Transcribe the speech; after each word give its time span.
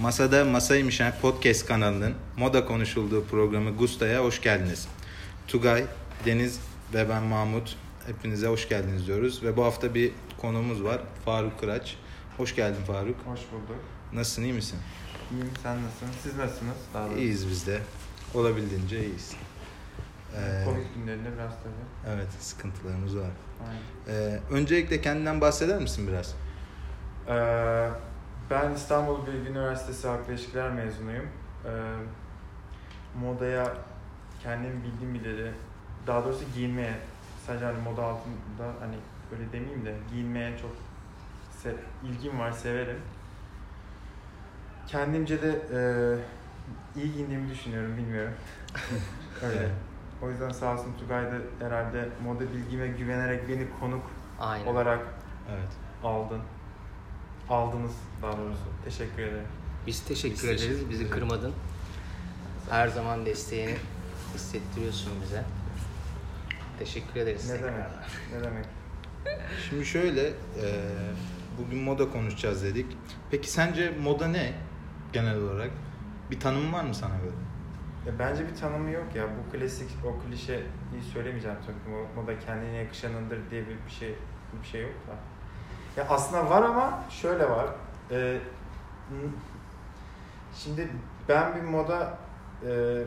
Masada 0.00 0.44
Masaymış 0.44 1.00
podcast 1.22 1.66
kanalının 1.66 2.14
moda 2.36 2.64
konuşulduğu 2.64 3.24
programı 3.24 3.76
Gusta'ya 3.76 4.24
hoş 4.24 4.40
geldiniz. 4.42 4.88
Tugay, 5.48 5.84
Deniz 6.24 6.60
ve 6.94 7.08
ben 7.08 7.22
Mahmut 7.22 7.76
hepinize 8.06 8.46
hoş 8.46 8.68
geldiniz 8.68 9.06
diyoruz. 9.06 9.42
Ve 9.42 9.56
bu 9.56 9.64
hafta 9.64 9.94
bir 9.94 10.12
konuğumuz 10.38 10.84
var 10.84 11.00
Faruk 11.24 11.60
Kıraç. 11.60 11.96
Hoş 12.36 12.56
geldin 12.56 12.82
Faruk. 12.86 13.16
Hoş 13.26 13.40
bulduk. 13.52 13.84
Nasılsın 14.12 14.42
iyi 14.42 14.52
misin? 14.52 14.78
İyiyim 15.30 15.50
sen 15.62 15.76
nasılsın? 15.84 16.08
Siz 16.22 16.36
nasılsınız? 16.36 16.76
Daha 16.94 17.06
doğrusu. 17.06 17.18
İyiyiz 17.18 17.48
biz 17.48 17.66
de. 17.66 17.78
Olabildiğince 18.34 19.04
iyiyiz. 19.04 19.32
Ee, 20.36 20.64
Covid 20.64 20.86
günlerinde 20.94 21.28
biraz 21.34 21.52
tabii. 21.52 22.14
evet 22.14 22.28
sıkıntılarımız 22.40 23.16
var. 23.16 23.30
Aynen. 23.68 24.20
Ee, 24.20 24.40
öncelikle 24.50 25.00
kendinden 25.00 25.40
bahseder 25.40 25.78
misin 25.78 26.08
biraz? 26.08 26.34
Ee, 27.28 27.90
ben 28.50 28.70
İstanbul 28.72 29.26
Bilgi 29.26 29.50
Üniversitesi 29.50 30.08
Halk 30.08 30.28
İlişkiler 30.28 30.70
mezunuyum. 30.70 31.26
Ee, 31.64 31.70
modaya 33.20 33.72
kendim 34.42 34.82
bildiğim 34.84 35.14
bileli, 35.14 35.52
daha 36.06 36.24
doğrusu 36.24 36.44
giyinmeye, 36.54 36.94
sadece 37.46 37.64
hani 37.64 37.82
moda 37.82 38.02
altında 38.04 38.66
hani 38.80 38.94
öyle 39.32 39.52
demeyeyim 39.52 39.84
de 39.86 39.94
giyinmeye 40.12 40.58
çok 40.58 40.70
se- 41.64 42.08
ilgim 42.08 42.38
var, 42.38 42.52
severim. 42.52 42.98
Kendimce 44.86 45.42
de 45.42 45.48
e, 45.72 45.80
iyi 47.00 47.12
giyindiğimi 47.12 47.50
düşünüyorum, 47.50 47.96
bilmiyorum. 47.96 48.32
öyle. 49.42 49.68
O 50.22 50.30
yüzden 50.30 50.50
sağ 50.50 50.72
olsun 50.72 50.94
Tugay 51.00 51.24
da 51.24 51.36
herhalde 51.60 52.08
moda 52.24 52.40
bilgime 52.40 52.88
güvenerek 52.88 53.48
beni 53.48 53.66
konuk 53.80 54.02
Aynen. 54.40 54.66
olarak 54.66 55.00
Evet. 55.50 55.68
aldın. 56.04 56.40
Aldınız 57.50 57.92
daha 58.22 58.32
doğrusu. 58.38 58.60
Teşekkür 58.84 59.22
ederim. 59.22 59.46
Biz 59.86 60.04
teşekkür 60.04 60.34
Biz 60.34 60.44
ederiz. 60.44 60.62
teşekkür 60.66 60.90
Bizi 60.90 61.10
kırmadın. 61.10 61.52
Her 62.70 62.88
zaman 62.88 63.26
desteğini 63.26 63.76
hissettiriyorsun 64.34 65.12
bize. 65.22 65.44
Teşekkür 66.78 67.20
ederiz. 67.20 67.50
Ne 67.50 67.54
demek? 67.54 67.64
tekrardan. 67.74 68.02
Ne 68.32 68.44
demek? 68.44 68.64
Şimdi 69.70 69.86
şöyle, 69.86 70.26
e, 70.26 70.32
bugün 71.58 71.78
moda 71.78 72.10
konuşacağız 72.10 72.62
dedik. 72.64 72.86
Peki 73.30 73.50
sence 73.50 73.90
moda 74.02 74.28
ne 74.28 74.52
genel 75.12 75.36
olarak? 75.36 75.70
Bir 76.30 76.40
tanımı 76.40 76.72
var 76.72 76.84
mı 76.84 76.94
sana 76.94 77.16
göre? 77.16 77.34
Ya 78.06 78.18
bence 78.18 78.48
bir 78.48 78.54
tanımı 78.54 78.90
yok 78.90 79.06
ya. 79.14 79.24
Bu 79.28 79.52
klasik, 79.52 79.88
o 80.04 80.18
klişeyi 80.28 80.62
söylemeyeceğim 81.12 81.56
tabii. 81.66 81.94
Mo- 81.94 82.14
Moda 82.16 82.38
kendine 82.38 82.72
yakışanındır 82.76 83.38
diye 83.50 83.62
bir 83.62 83.76
bir 83.86 83.90
şey 84.00 84.14
bir 84.62 84.68
şey 84.68 84.82
yok 84.82 84.92
da. 85.08 85.14
Ya 85.96 86.06
aslında 86.08 86.50
var 86.50 86.62
ama 86.62 87.04
şöyle 87.10 87.50
var. 87.50 87.66
N- 88.10 89.30
şimdi 90.54 90.90
ben 91.28 91.56
bir 91.56 91.60
moda 91.62 92.18
e, 92.66 93.02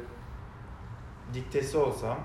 diktesi 1.34 1.78
olsam 1.78 2.18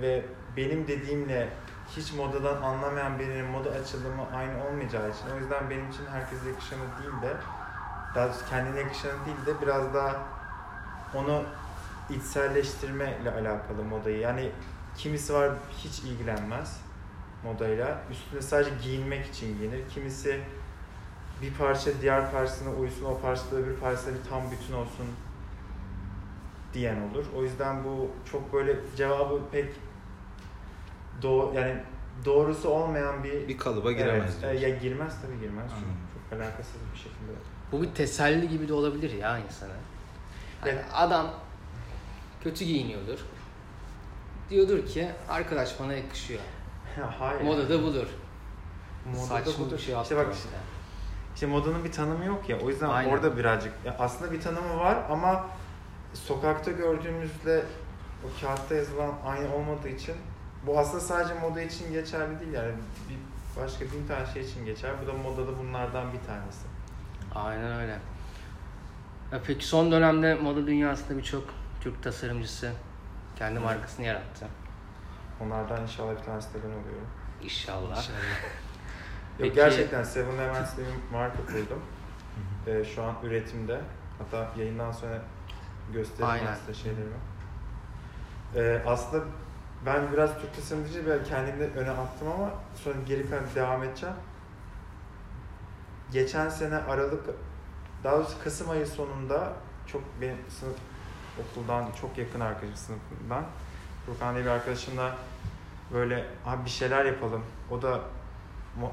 ve 0.00 0.24
benim 0.56 0.86
dediğimle 0.88 1.48
hiç 1.96 2.12
modadan 2.12 2.62
anlamayan 2.62 3.18
birinin 3.18 3.44
moda 3.44 3.70
açılımı 3.70 4.22
aynı 4.36 4.64
olmayacağı 4.68 5.10
için 5.10 5.24
o 5.36 5.38
yüzden 5.40 5.70
benim 5.70 5.90
için 5.90 6.06
herkese 6.06 6.48
yakışanı 6.48 6.80
değil 7.02 7.22
de 7.22 7.36
daha 8.14 8.28
kendine 8.50 8.80
yakışanı 8.80 9.12
değil 9.26 9.46
de 9.46 9.62
biraz 9.62 9.94
daha 9.94 10.16
onu 11.14 11.42
içselleştirme 12.10 13.18
ile 13.22 13.30
alakalı 13.30 13.84
modayı. 13.90 14.18
Yani 14.18 14.52
kimisi 14.96 15.34
var 15.34 15.52
hiç 15.78 15.98
ilgilenmez 16.00 16.80
modayla. 17.44 18.02
Üstüne 18.10 18.42
sadece 18.42 18.70
giyinmek 18.82 19.26
için 19.26 19.58
giyinir. 19.58 19.80
Kimisi 19.94 20.40
bir 21.42 21.54
parça 21.54 21.90
diğer 22.02 22.32
parçasına 22.32 22.70
uysun, 22.70 23.04
o 23.04 23.20
parçada 23.20 23.56
öbür 23.56 23.76
parçasına 23.76 24.14
bir 24.14 24.30
tam 24.30 24.42
bütün 24.50 24.74
olsun 24.74 25.06
diyen 26.74 26.96
olur. 27.00 27.24
O 27.36 27.42
yüzden 27.42 27.84
bu 27.84 28.10
çok 28.32 28.52
böyle 28.52 28.76
cevabı 28.96 29.40
pek 29.52 29.72
doğ 31.22 31.52
yani 31.54 31.76
doğrusu 32.24 32.68
olmayan 32.68 33.24
bir 33.24 33.48
Bir 33.48 33.58
kalıba 33.58 33.92
giremez 33.92 34.36
Evet, 34.44 34.62
e, 34.62 34.66
ya 34.68 34.78
girmez 34.78 35.14
tabii 35.22 35.40
girmez. 35.40 35.70
Çok, 35.70 35.78
Anladım. 35.78 35.96
çok 36.30 36.38
alakasız 36.38 36.80
bir 36.92 36.98
şekilde. 36.98 37.32
Bu 37.72 37.82
bir 37.82 37.94
teselli 37.94 38.48
gibi 38.48 38.68
de 38.68 38.72
olabilir 38.72 39.10
ya 39.12 39.38
insana. 39.38 39.72
Hani 40.60 40.72
Evet. 40.72 40.84
adam 40.94 41.30
kötü 42.44 42.64
giyiniyordur. 42.64 43.18
Diyordur 44.50 44.86
ki 44.86 45.08
arkadaş 45.28 45.80
bana 45.80 45.92
yakışıyor. 45.94 46.40
Ya 46.98 47.20
hayır. 47.20 47.40
Moda 47.40 47.68
da 47.68 47.82
budur. 47.82 48.06
Modada 49.06 49.24
Saçma 49.26 49.64
budur. 49.66 49.76
bir 49.76 49.82
şey 49.82 50.02
İşte 50.02 50.16
bak 50.16 50.26
mesela. 50.28 50.56
İşte 51.34 51.46
modanın 51.46 51.84
bir 51.84 51.92
tanımı 51.92 52.24
yok 52.24 52.48
ya. 52.48 52.58
O 52.60 52.68
yüzden 52.68 52.88
Aynen. 52.88 53.10
orada 53.10 53.36
birazcık 53.36 53.72
ya 53.84 53.96
aslında 53.98 54.32
bir 54.32 54.40
tanımı 54.40 54.76
var 54.76 54.98
ama 55.10 55.46
sokakta 56.14 56.70
gördüğümüzle 56.70 57.64
o 58.24 58.40
kağıtta 58.40 58.74
yazılan 58.74 59.12
aynı 59.26 59.54
olmadığı 59.54 59.88
için 59.88 60.14
bu 60.66 60.78
aslında 60.78 61.00
sadece 61.00 61.34
moda 61.34 61.62
için 61.62 61.92
geçerli 61.92 62.40
değil 62.40 62.52
yani 62.52 62.72
bir 63.08 63.16
başka 63.62 63.84
bin 63.84 64.06
tane 64.08 64.26
şey 64.26 64.42
için 64.42 64.64
geçer. 64.64 64.90
Bu 65.02 65.06
da 65.06 65.12
modada 65.12 65.58
bunlardan 65.58 66.12
bir 66.12 66.26
tanesi. 66.26 66.66
Aynen 67.34 67.80
öyle. 67.80 67.98
Ya 69.32 69.40
peki 69.46 69.66
son 69.66 69.92
dönemde 69.92 70.34
moda 70.34 70.66
dünyasında 70.66 71.18
birçok 71.18 71.44
Türk 71.80 72.02
tasarımcısı 72.02 72.72
kendi 73.38 73.58
markasını 73.60 74.06
yarattı. 74.06 74.46
Onlardan 75.40 75.82
inşallah 75.82 76.18
bir 76.18 76.24
tanesi 76.24 76.54
de 76.54 76.58
ben 76.64 76.68
oluyorum. 76.68 77.08
İnşallah. 77.42 77.96
Yok 78.08 78.08
Peki- 79.38 79.54
gerçekten 79.54 80.02
Seven 80.02 80.36
diye 80.36 80.86
bir 80.86 81.12
marka 81.12 81.46
kurdum. 81.46 81.82
Ee, 82.66 82.84
şu 82.84 83.02
an 83.02 83.14
üretimde. 83.22 83.80
Hatta 84.18 84.50
yayından 84.58 84.92
sonra 84.92 85.22
göstereyim 85.92 86.48
size 86.60 86.74
şeylerimi. 86.82 87.16
Ee, 88.56 88.82
aslında 88.86 89.24
ben 89.86 90.12
biraz 90.12 90.40
Türk 90.40 90.56
tasarımcı 90.56 91.06
bir 91.06 91.24
kendimde 91.24 91.70
öne 91.70 91.90
attım 91.90 92.28
ama 92.28 92.50
sonra 92.74 92.96
geri 93.06 93.30
kalan 93.30 93.44
devam 93.54 93.82
edeceğim. 93.82 94.14
Geçen 96.12 96.48
sene 96.48 96.76
Aralık, 96.76 97.26
daha 98.04 98.16
doğrusu 98.16 98.44
Kasım 98.44 98.70
ayı 98.70 98.86
sonunda 98.86 99.52
çok 99.86 100.02
benim 100.20 100.36
sınıf 100.48 100.76
okuldan 101.40 101.86
çok 102.00 102.18
yakın 102.18 102.40
arkadaşım 102.40 102.76
sınıfından 102.76 103.44
Furkan 104.06 104.34
diye 104.34 104.44
bir 104.44 104.50
arkadaşımla 104.50 105.16
böyle 105.92 106.26
abi 106.46 106.64
bir 106.64 106.70
şeyler 106.70 107.04
yapalım. 107.04 107.42
O 107.70 107.82
da 107.82 108.00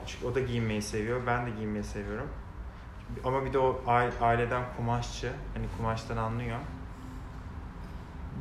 çünkü 0.06 0.26
o 0.26 0.36
da 0.36 0.40
giyinmeyi 0.40 0.82
seviyor. 0.82 1.22
Ben 1.28 1.46
de 1.46 1.50
giyinmeyi 1.52 1.84
seviyorum. 1.84 2.28
Ama 3.24 3.46
bir 3.46 3.54
de 3.54 3.60
o 3.60 3.82
aile- 3.88 4.20
aileden 4.22 4.64
kumaşçı. 4.78 5.32
Hani 5.54 5.66
kumaştan 5.78 6.18
anlıyor. 6.18 6.58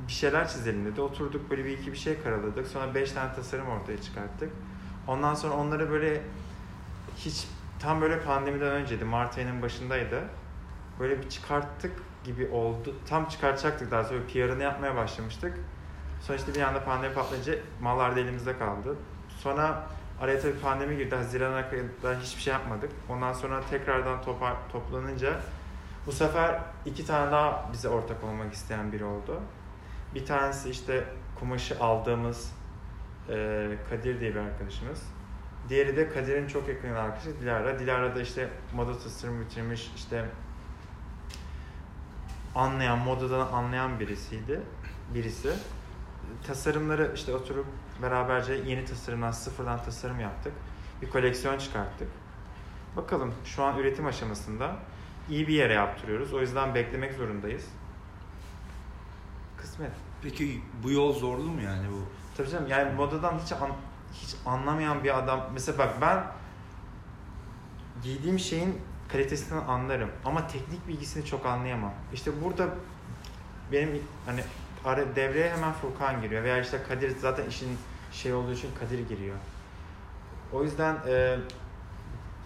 Bir 0.09 0.13
şeyler 0.13 0.49
çizelim 0.49 0.85
dedi. 0.85 1.01
Oturduk 1.01 1.51
böyle 1.51 1.65
bir 1.65 1.79
iki 1.79 1.93
bir 1.93 1.97
şey 1.97 2.23
karaladık. 2.23 2.67
Sonra 2.67 2.95
beş 2.95 3.13
tane 3.13 3.35
tasarım 3.35 3.69
ortaya 3.69 4.03
çıkarttık. 4.03 4.51
Ondan 5.09 5.35
sonra 5.35 5.55
onları 5.55 5.91
böyle 5.91 6.23
hiç 7.17 7.47
tam 7.79 8.01
böyle 8.01 8.21
pandemiden 8.21 8.73
önceydi. 8.73 9.05
Mart 9.05 9.39
ayının 9.39 9.63
başındaydı. 9.63 10.23
Böyle 11.01 11.19
bir 11.23 11.29
çıkarttık 11.29 11.93
gibi 12.25 12.49
oldu. 12.49 12.95
Tam 13.09 13.29
çıkartacaktık 13.29 13.91
daha 13.91 14.05
sonra 14.05 14.21
PR'ını 14.33 14.63
yapmaya 14.63 14.97
başlamıştık. 14.97 15.59
Sonra 16.27 16.39
işte 16.39 16.55
bir 16.55 16.61
anda 16.61 16.85
pandemi 16.85 17.15
patlayınca 17.15 17.55
mallar 17.81 18.17
da 18.17 18.21
elimizde 18.21 18.59
kaldı. 18.59 18.97
Sonra 19.29 19.87
araya 20.21 20.41
tabii 20.41 20.59
pandemi 20.59 20.97
girdi. 20.97 21.15
Haziran'a 21.15 21.71
kadar 21.71 22.21
hiçbir 22.21 22.43
şey 22.43 22.53
yapmadık. 22.53 22.91
Ondan 23.09 23.33
sonra 23.33 23.61
tekrardan 23.71 24.23
topar, 24.23 24.55
toplanınca 24.73 25.41
bu 26.07 26.13
sefer 26.13 26.61
iki 26.87 27.07
tane 27.07 27.33
daha 27.33 27.71
bize 27.73 27.89
ortak 27.89 28.25
olmak 28.25 28.53
isteyen 28.53 28.93
biri 28.93 29.05
oldu. 29.05 29.41
Bir 30.15 30.27
tanesi 30.27 30.71
işte 30.71 31.05
kumaşı 31.39 31.81
aldığımız 31.81 32.53
e, 33.29 33.69
Kadir 33.91 34.21
diye 34.21 34.35
bir 34.35 34.41
arkadaşımız. 34.41 35.03
Diğeri 35.69 35.97
de 35.97 36.09
Kadir'in 36.09 36.47
çok 36.47 36.69
yakın 36.69 36.95
arkadaşı 36.95 37.41
Dilara. 37.41 37.79
Dilara 37.79 38.17
da 38.17 38.21
işte 38.21 38.49
moda 38.75 38.99
tasarımı 38.99 39.45
bitirmiş, 39.45 39.91
işte 39.97 40.25
anlayan, 42.55 42.99
modadan 42.99 43.53
anlayan 43.53 44.01
birisiydi. 44.01 44.61
Birisi. 45.15 45.51
Tasarımları 46.47 47.13
işte 47.15 47.35
oturup 47.35 47.67
beraberce 48.03 48.53
yeni 48.55 48.85
tasarımdan, 48.85 49.31
sıfırdan 49.31 49.85
tasarım 49.85 50.21
yaptık. 50.21 50.53
Bir 51.03 51.11
koleksiyon 51.11 51.59
çıkarttık. 51.59 52.09
Bakalım 52.97 53.35
şu 53.45 53.65
an 53.65 53.79
üretim 53.79 54.07
aşamasında 54.07 54.77
iyi 55.31 55.49
bir 55.49 55.55
yere 55.55 55.73
yaptırıyoruz. 55.73 56.35
O 56.35 56.41
yüzden 56.41 56.75
beklemek 56.75 57.13
zorundayız. 57.15 57.65
Kısmet. 59.57 59.91
Peki 60.23 60.63
bu 60.83 60.91
yol 60.91 61.13
zorlu 61.15 61.43
mu 61.51 61.63
yani 61.63 61.87
bu? 61.93 62.03
Tabii 62.37 62.49
canım 62.51 62.69
yani 62.69 62.93
modadan 62.95 63.39
hiç 63.45 63.53
an- 63.53 63.77
hiç 64.13 64.35
anlamayan 64.47 65.05
bir 65.05 65.19
adam 65.19 65.41
mesela 65.55 65.79
bak 65.79 66.01
ben 66.01 66.25
giydiğim 68.03 68.39
şeyin 68.39 68.81
kalitesinden 69.09 69.67
anlarım 69.67 70.11
ama 70.25 70.47
teknik 70.47 70.89
bilgisini 70.89 71.25
çok 71.25 71.47
anlayamam. 71.47 71.95
İşte 72.13 72.31
burada 72.45 72.69
benim 73.73 74.03
hani 74.27 74.41
ara 74.87 75.17
devreye 75.17 75.51
hemen 75.51 75.73
Furkan 75.73 76.23
giriyor 76.23 76.43
veya 76.43 76.61
işte 76.61 76.83
Kadir 76.89 77.17
zaten 77.19 77.47
işin 77.47 77.79
şey 78.13 78.35
olduğu 78.35 78.53
için 78.53 78.71
Kadir 78.81 79.09
giriyor. 79.09 79.37
O 80.53 80.63
yüzden 80.63 80.97
e, 81.09 81.39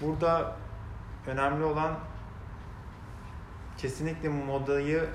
burada 0.03 0.57
önemli 1.27 1.65
olan 1.65 1.99
kesinlikle 3.79 4.29
modayı 4.29 5.09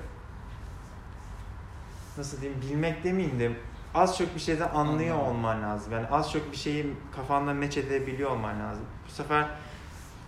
nasıl 2.18 2.40
diyeyim 2.40 2.62
bilmek 2.62 3.04
demeyeyim 3.04 3.40
de 3.40 3.52
az 3.94 4.18
çok 4.18 4.34
bir 4.34 4.40
şeyden 4.40 4.68
anlıyor 4.68 5.14
Anladım. 5.16 5.36
olman 5.36 5.62
lazım. 5.62 5.92
Yani 5.92 6.06
az 6.06 6.32
çok 6.32 6.52
bir 6.52 6.56
şeyi 6.56 6.94
kafanda 7.16 7.52
meç 7.52 7.76
edebiliyor 7.76 8.30
olman 8.30 8.60
lazım. 8.60 8.84
Bu 9.06 9.10
sefer 9.10 9.48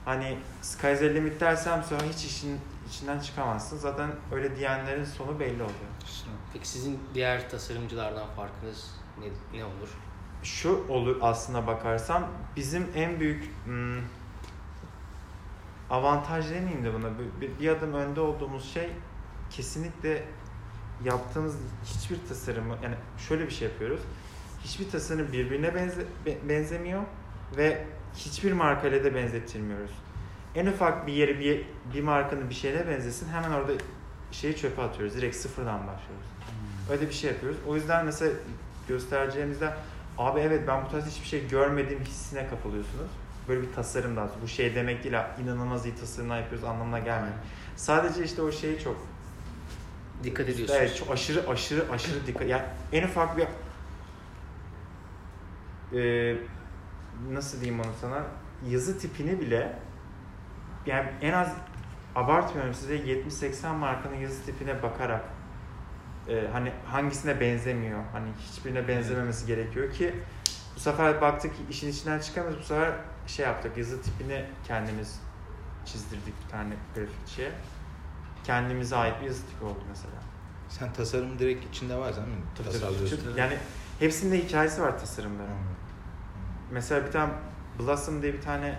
hani 0.04 0.38
sky's 0.62 0.98
the 0.98 1.14
limit 1.14 1.40
dersem 1.40 1.82
sonra 1.82 2.02
hiç 2.02 2.24
işin 2.24 2.60
içinden 2.88 3.19
çıkamazsın. 3.19 3.79
Zaten 3.79 4.11
öyle 4.32 4.56
diyenlerin 4.56 5.05
sonu 5.05 5.40
belli 5.40 5.55
oluyor. 5.62 5.88
Peki 6.52 6.69
sizin 6.69 6.99
diğer 7.14 7.50
tasarımcılardan 7.50 8.26
farkınız 8.37 8.94
ne, 9.20 9.58
ne 9.58 9.64
olur? 9.64 9.88
Şu 10.43 10.85
olur 10.88 11.17
aslına 11.23 11.67
bakarsam 11.67 12.26
bizim 12.56 12.87
en 12.94 13.20
büyük 13.20 13.50
hmm, 13.64 13.99
avantaj 15.90 16.50
demeyeyim 16.50 16.85
de 16.85 16.94
buna 16.94 17.06
bir- 17.40 17.58
bir, 17.61 17.69
adım 17.69 17.94
önde 17.94 18.20
olduğumuz 18.20 18.73
şey 18.75 18.91
kesinlikle 19.50 20.25
yaptığımız 21.05 21.56
hiçbir 21.84 22.19
tasarımı 22.29 22.76
yani 22.82 22.94
şöyle 23.29 23.46
bir 23.46 23.50
şey 23.50 23.69
yapıyoruz. 23.69 24.00
Hiçbir 24.64 24.91
tasarım 24.91 25.32
birbirine 25.32 25.75
benze, 25.75 26.02
be- 26.26 26.49
benzemiyor 26.49 27.02
ve 27.56 27.84
hiçbir 28.17 28.52
markayla 28.52 29.05
da 29.05 29.14
benzettirmiyoruz. 29.14 29.91
En 30.58 30.66
ufak 30.66 31.06
bir 31.06 31.12
yeri 31.12 31.40
bir, 31.40 31.66
bir 31.94 32.02
markanın 32.02 32.50
bir 32.50 32.55
şeyine 32.55 32.88
benzesin 32.88 33.28
hemen 33.28 33.50
orada 33.50 33.72
şeyi 34.32 34.56
çöpe 34.56 34.82
atıyoruz. 34.82 35.14
Direkt 35.14 35.37
sıfırdan 35.37 35.81
başlıyoruz. 35.81 36.26
Öyle 36.90 37.08
bir 37.08 37.14
şey 37.14 37.31
yapıyoruz. 37.31 37.58
O 37.66 37.75
yüzden 37.75 38.05
mesela 38.05 38.32
göstereceğimizde 38.88 39.75
abi 40.19 40.40
evet 40.40 40.69
ben 40.69 40.84
bu 40.84 40.90
tarz 40.90 41.06
hiçbir 41.06 41.26
şey 41.26 41.49
görmediğim 41.49 42.02
hissine 42.02 42.49
kapılıyorsunuz. 42.49 43.10
Böyle 43.49 43.62
bir 43.62 43.72
tasarım 43.72 44.16
daha 44.16 44.28
Bu 44.43 44.49
şey 44.49 44.75
demek 44.75 45.05
değil 45.05 45.14
inanılmaz 45.43 45.87
iyi 45.87 45.94
tasarımlar 45.94 46.40
yapıyoruz 46.40 46.69
anlamına 46.69 46.99
gelmiyor. 46.99 47.34
Sadece 47.76 48.25
işte 48.25 48.43
o 48.43 48.52
şeyi 48.52 48.81
çok 48.81 48.96
Dikkat 50.25 50.49
ediyorsunuz. 50.49 50.81
Evet 50.81 50.96
çok 50.96 51.10
aşırı 51.10 51.49
aşırı 51.49 51.93
aşırı 51.93 52.26
dikkat. 52.26 52.49
Yani 52.49 52.62
en 52.93 53.05
ufak 53.05 53.37
bir 53.37 53.46
e, 55.99 56.37
nasıl 57.32 57.60
diyeyim 57.60 57.81
onu 57.81 57.90
sana 58.00 58.25
yazı 58.70 58.99
tipini 58.99 59.40
bile 59.40 59.78
yani 60.88 61.11
en 61.23 61.32
az 61.32 61.49
abartmıyorum 62.14 62.75
size 62.75 62.96
70-80 62.96 63.76
markanın 63.76 64.14
yazı 64.14 64.44
tipine 64.44 64.82
bakarak 64.82 65.25
e, 66.29 66.49
hani 66.52 66.73
hangisine 66.87 67.40
benzemiyor 67.40 68.00
hani 68.12 68.29
hiçbirine 68.40 68.88
benzememesi 68.88 69.46
gerekiyor 69.46 69.93
ki 69.93 70.14
bu 70.76 70.81
sefer 70.81 71.20
baktık 71.20 71.52
işin 71.70 71.88
içinden 71.88 72.19
çıkamıyoruz 72.19 72.61
bu 72.61 72.64
sefer 72.64 72.93
şey 73.26 73.46
yaptık 73.46 73.76
yazı 73.76 74.02
tipini 74.02 74.44
kendimiz 74.67 75.20
çizdirdik 75.85 76.35
bir 76.44 76.50
tane 76.50 76.75
grafikçiye 76.94 77.50
kendimize 78.44 78.96
ait 78.96 79.20
bir 79.20 79.26
yazı 79.26 79.46
tipi 79.46 79.64
oldu 79.64 79.81
mesela. 79.88 80.14
Sen 80.69 80.93
tasarım 80.93 81.38
direkt 81.38 81.64
içinde 81.75 81.96
var 81.96 82.11
mi? 82.11 82.17
Tasarlıyorsun. 82.64 83.37
Yani 83.37 83.56
hepsinde 83.99 84.44
hikayesi 84.44 84.82
var 84.82 84.99
tasarımların. 84.99 85.49
Hı. 85.49 85.75
Mesela 86.70 87.06
bir 87.06 87.12
tane 87.12 87.32
Blossom 87.79 88.23
diye 88.23 88.32
bir 88.32 88.41
tane 88.41 88.79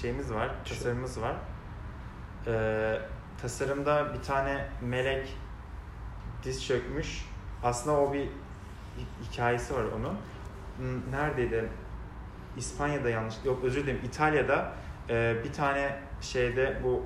şeyimiz 0.00 0.32
var, 0.34 0.50
tasarımımız 0.68 1.20
var. 1.20 1.34
Ee, 2.46 2.98
tasarımda 3.42 4.14
bir 4.14 4.22
tane 4.22 4.68
melek 4.80 5.36
diz 6.44 6.66
çökmüş. 6.66 7.24
Aslında 7.62 8.00
o 8.00 8.12
bir 8.12 8.24
hi- 8.24 9.30
hikayesi 9.30 9.74
var 9.74 9.84
onun. 9.98 10.16
Neredeydi? 11.10 11.68
İspanya'da 12.56 13.10
yanlış, 13.10 13.34
yok 13.44 13.64
özür 13.64 13.82
dilerim 13.82 14.00
İtalya'da 14.04 14.72
e, 15.10 15.36
bir 15.44 15.52
tane 15.52 15.98
şeyde 16.20 16.80
bu 16.84 17.02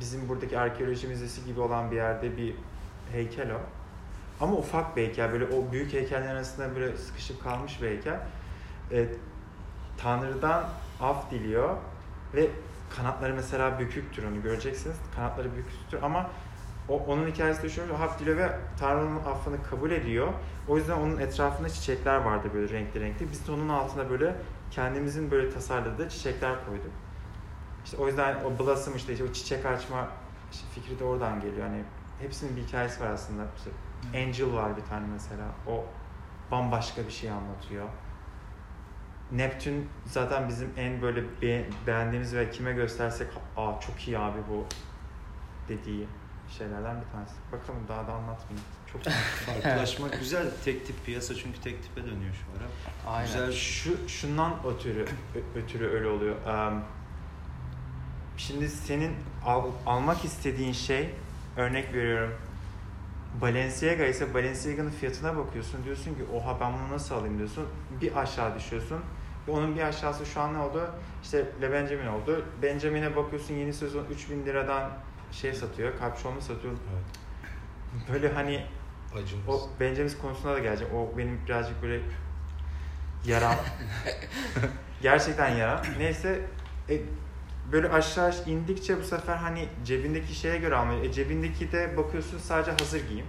bizim 0.00 0.28
buradaki 0.28 0.58
arkeoloji 0.58 1.06
müzesi 1.08 1.44
gibi 1.44 1.60
olan 1.60 1.90
bir 1.90 1.96
yerde 1.96 2.36
bir 2.36 2.54
heykel 3.12 3.50
o. 3.50 3.60
Ama 4.40 4.52
ufak 4.56 4.96
bir 4.96 5.02
heykel 5.06 5.32
böyle 5.32 5.44
o 5.44 5.72
büyük 5.72 5.92
heykellerin 5.92 6.30
arasında 6.30 6.74
böyle 6.76 6.96
sıkışıp 6.96 7.42
kalmış 7.44 7.82
bir 7.82 7.88
heykel. 7.88 8.20
E, 8.92 9.06
Tanrı'dan 9.98 10.64
af 11.00 11.30
diliyor 11.30 11.76
ve 12.34 12.50
kanatları 12.96 13.34
mesela 13.34 13.78
büküktür 13.78 14.24
onu 14.24 14.42
göreceksiniz. 14.42 14.96
Kanatları 15.16 15.56
büküktür 15.56 16.02
ama 16.02 16.30
o, 16.88 16.98
onun 16.98 17.26
hikayesi 17.26 17.62
de 17.62 17.68
şu, 17.68 17.82
af 18.02 18.18
diliyor 18.18 18.36
ve 18.36 18.58
Tanrı'nın 18.80 19.16
affını 19.16 19.62
kabul 19.70 19.90
ediyor. 19.90 20.28
O 20.68 20.76
yüzden 20.76 20.98
onun 20.98 21.18
etrafında 21.18 21.68
çiçekler 21.68 22.16
vardı 22.16 22.48
böyle 22.54 22.72
renkli 22.72 23.00
renkli. 23.00 23.30
Biz 23.30 23.48
de 23.48 23.52
onun 23.52 23.68
altına 23.68 24.10
böyle 24.10 24.36
kendimizin 24.70 25.30
böyle 25.30 25.50
tasarladığı 25.50 26.08
çiçekler 26.08 26.54
koyduk. 26.66 26.92
İşte 27.84 27.96
o 27.96 28.06
yüzden 28.06 28.36
o 28.44 28.58
blossom 28.58 28.96
işte, 28.96 29.12
işte 29.12 29.24
o 29.24 29.32
çiçek 29.32 29.66
açma 29.66 30.08
işte 30.52 30.64
fikri 30.74 30.98
de 30.98 31.04
oradan 31.04 31.40
geliyor. 31.40 31.66
Hani 31.66 31.82
hepsinin 32.20 32.56
bir 32.56 32.62
hikayesi 32.62 33.00
var 33.00 33.10
aslında. 33.10 33.42
İşte 33.56 33.70
Angel 34.18 34.52
var 34.54 34.76
bir 34.76 34.82
tane 34.82 35.06
mesela. 35.12 35.44
O 35.66 35.84
bambaşka 36.50 37.06
bir 37.06 37.12
şey 37.12 37.30
anlatıyor. 37.30 37.84
Neptün 39.32 39.88
zaten 40.06 40.48
bizim 40.48 40.70
en 40.76 41.02
böyle 41.02 41.22
be- 41.42 41.64
beğendiğimiz 41.86 42.34
ve 42.34 42.50
kime 42.50 42.72
göstersek 42.72 43.26
aa 43.56 43.80
çok 43.80 44.08
iyi 44.08 44.18
abi 44.18 44.38
bu 44.50 44.64
dediği 45.68 46.06
şeylerden 46.58 46.96
bir 47.00 47.12
tanesi. 47.12 47.34
Bakalım 47.52 47.80
daha 47.88 48.06
da 48.06 48.12
anlatmayayım. 48.12 48.64
Çok 48.92 49.02
Farklılaşmak 49.46 50.18
güzel. 50.20 50.46
Tek 50.64 50.86
tip 50.86 51.04
piyasa 51.06 51.34
çünkü 51.34 51.60
tek 51.60 51.82
tipe 51.82 52.02
dönüyor 52.02 52.34
şu 52.34 52.44
ara. 52.58 52.68
Aynen. 53.14 53.26
Güzel 53.26 53.52
Şu 53.52 54.08
şundan 54.08 54.54
ötürü 54.74 55.04
ö- 55.34 55.60
ötürü 55.60 55.86
öyle 55.88 56.06
oluyor. 56.06 56.36
Em, 56.46 56.82
Şimdi 58.36 58.68
senin 58.68 59.14
al- 59.46 59.70
almak 59.86 60.24
istediğin 60.24 60.72
şey 60.72 61.14
örnek 61.56 61.94
veriyorum. 61.94 62.34
Balenciaga 63.40 64.04
ise 64.04 64.34
Balenciaga'nın 64.34 64.90
fiyatına 64.90 65.36
bakıyorsun. 65.36 65.84
Diyorsun 65.84 66.14
ki 66.14 66.20
oha 66.34 66.60
ben 66.60 66.72
bunu 66.72 66.92
nasıl 66.94 67.14
alayım 67.14 67.38
diyorsun. 67.38 67.66
Bir 68.00 68.16
aşağı 68.16 68.54
düşüyorsun. 68.54 69.00
Ve 69.48 69.52
onun 69.52 69.76
bir 69.76 69.82
aşağısı 69.82 70.26
şu 70.26 70.40
an 70.40 70.54
ne 70.54 70.58
oldu? 70.58 70.90
İşte 71.22 71.46
Le 71.62 71.72
Benjamin 71.72 72.06
oldu. 72.06 72.44
Benjamin'e 72.62 73.16
bakıyorsun 73.16 73.54
yeni 73.54 73.72
sezon 73.72 74.04
3000 74.04 74.46
liradan 74.46 74.90
şey 75.32 75.54
satıyor. 75.54 75.98
Kapşonlu 75.98 76.40
satıyor. 76.40 76.72
Evet. 76.72 78.08
Böyle 78.12 78.32
hani 78.32 78.66
Acımız. 79.14 79.48
o 79.48 79.68
Benjamin 79.80 80.12
konusuna 80.22 80.54
da 80.54 80.58
geleceğim. 80.58 80.94
O 80.94 81.18
benim 81.18 81.40
birazcık 81.46 81.82
böyle 81.82 82.00
yaram. 83.26 83.54
Gerçekten 85.02 85.48
yaram. 85.48 85.80
Neyse 85.98 86.40
e, 86.90 87.00
böyle 87.72 87.88
aşağı 87.88 88.34
indikçe 88.46 88.98
bu 88.98 89.02
sefer 89.02 89.36
hani 89.36 89.68
cebindeki 89.84 90.34
şeye 90.34 90.58
göre 90.58 90.76
almıyor. 90.76 91.02
E, 91.04 91.12
cebindeki 91.12 91.72
de 91.72 91.96
bakıyorsun 91.96 92.38
sadece 92.38 92.70
hazır 92.70 93.08
giyim. 93.08 93.26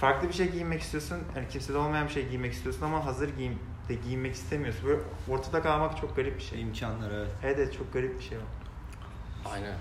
Farklı 0.00 0.28
bir 0.28 0.32
şey 0.34 0.50
giymek 0.50 0.80
istiyorsun. 0.80 1.18
Yani 1.36 1.48
kimsede 1.48 1.78
olmayan 1.78 2.06
bir 2.06 2.12
şey 2.12 2.28
giymek 2.28 2.52
istiyorsun 2.52 2.82
ama 2.82 3.06
hazır 3.06 3.28
giyim 3.36 3.58
de 3.88 3.94
giymek 3.94 4.34
istemiyorsun. 4.34 4.88
Böyle 4.88 5.00
ortada 5.28 5.62
kalmak 5.62 5.96
çok 6.00 6.16
garip 6.16 6.38
bir 6.38 6.42
şey. 6.42 6.62
imkanlar 6.62 7.10
evet. 7.10 7.28
Evet 7.42 7.58
evet, 7.58 7.74
çok 7.78 7.92
garip 7.92 8.18
bir 8.18 8.24
şey 8.24 8.38
o. 8.38 8.42
Aynen. 9.50 9.74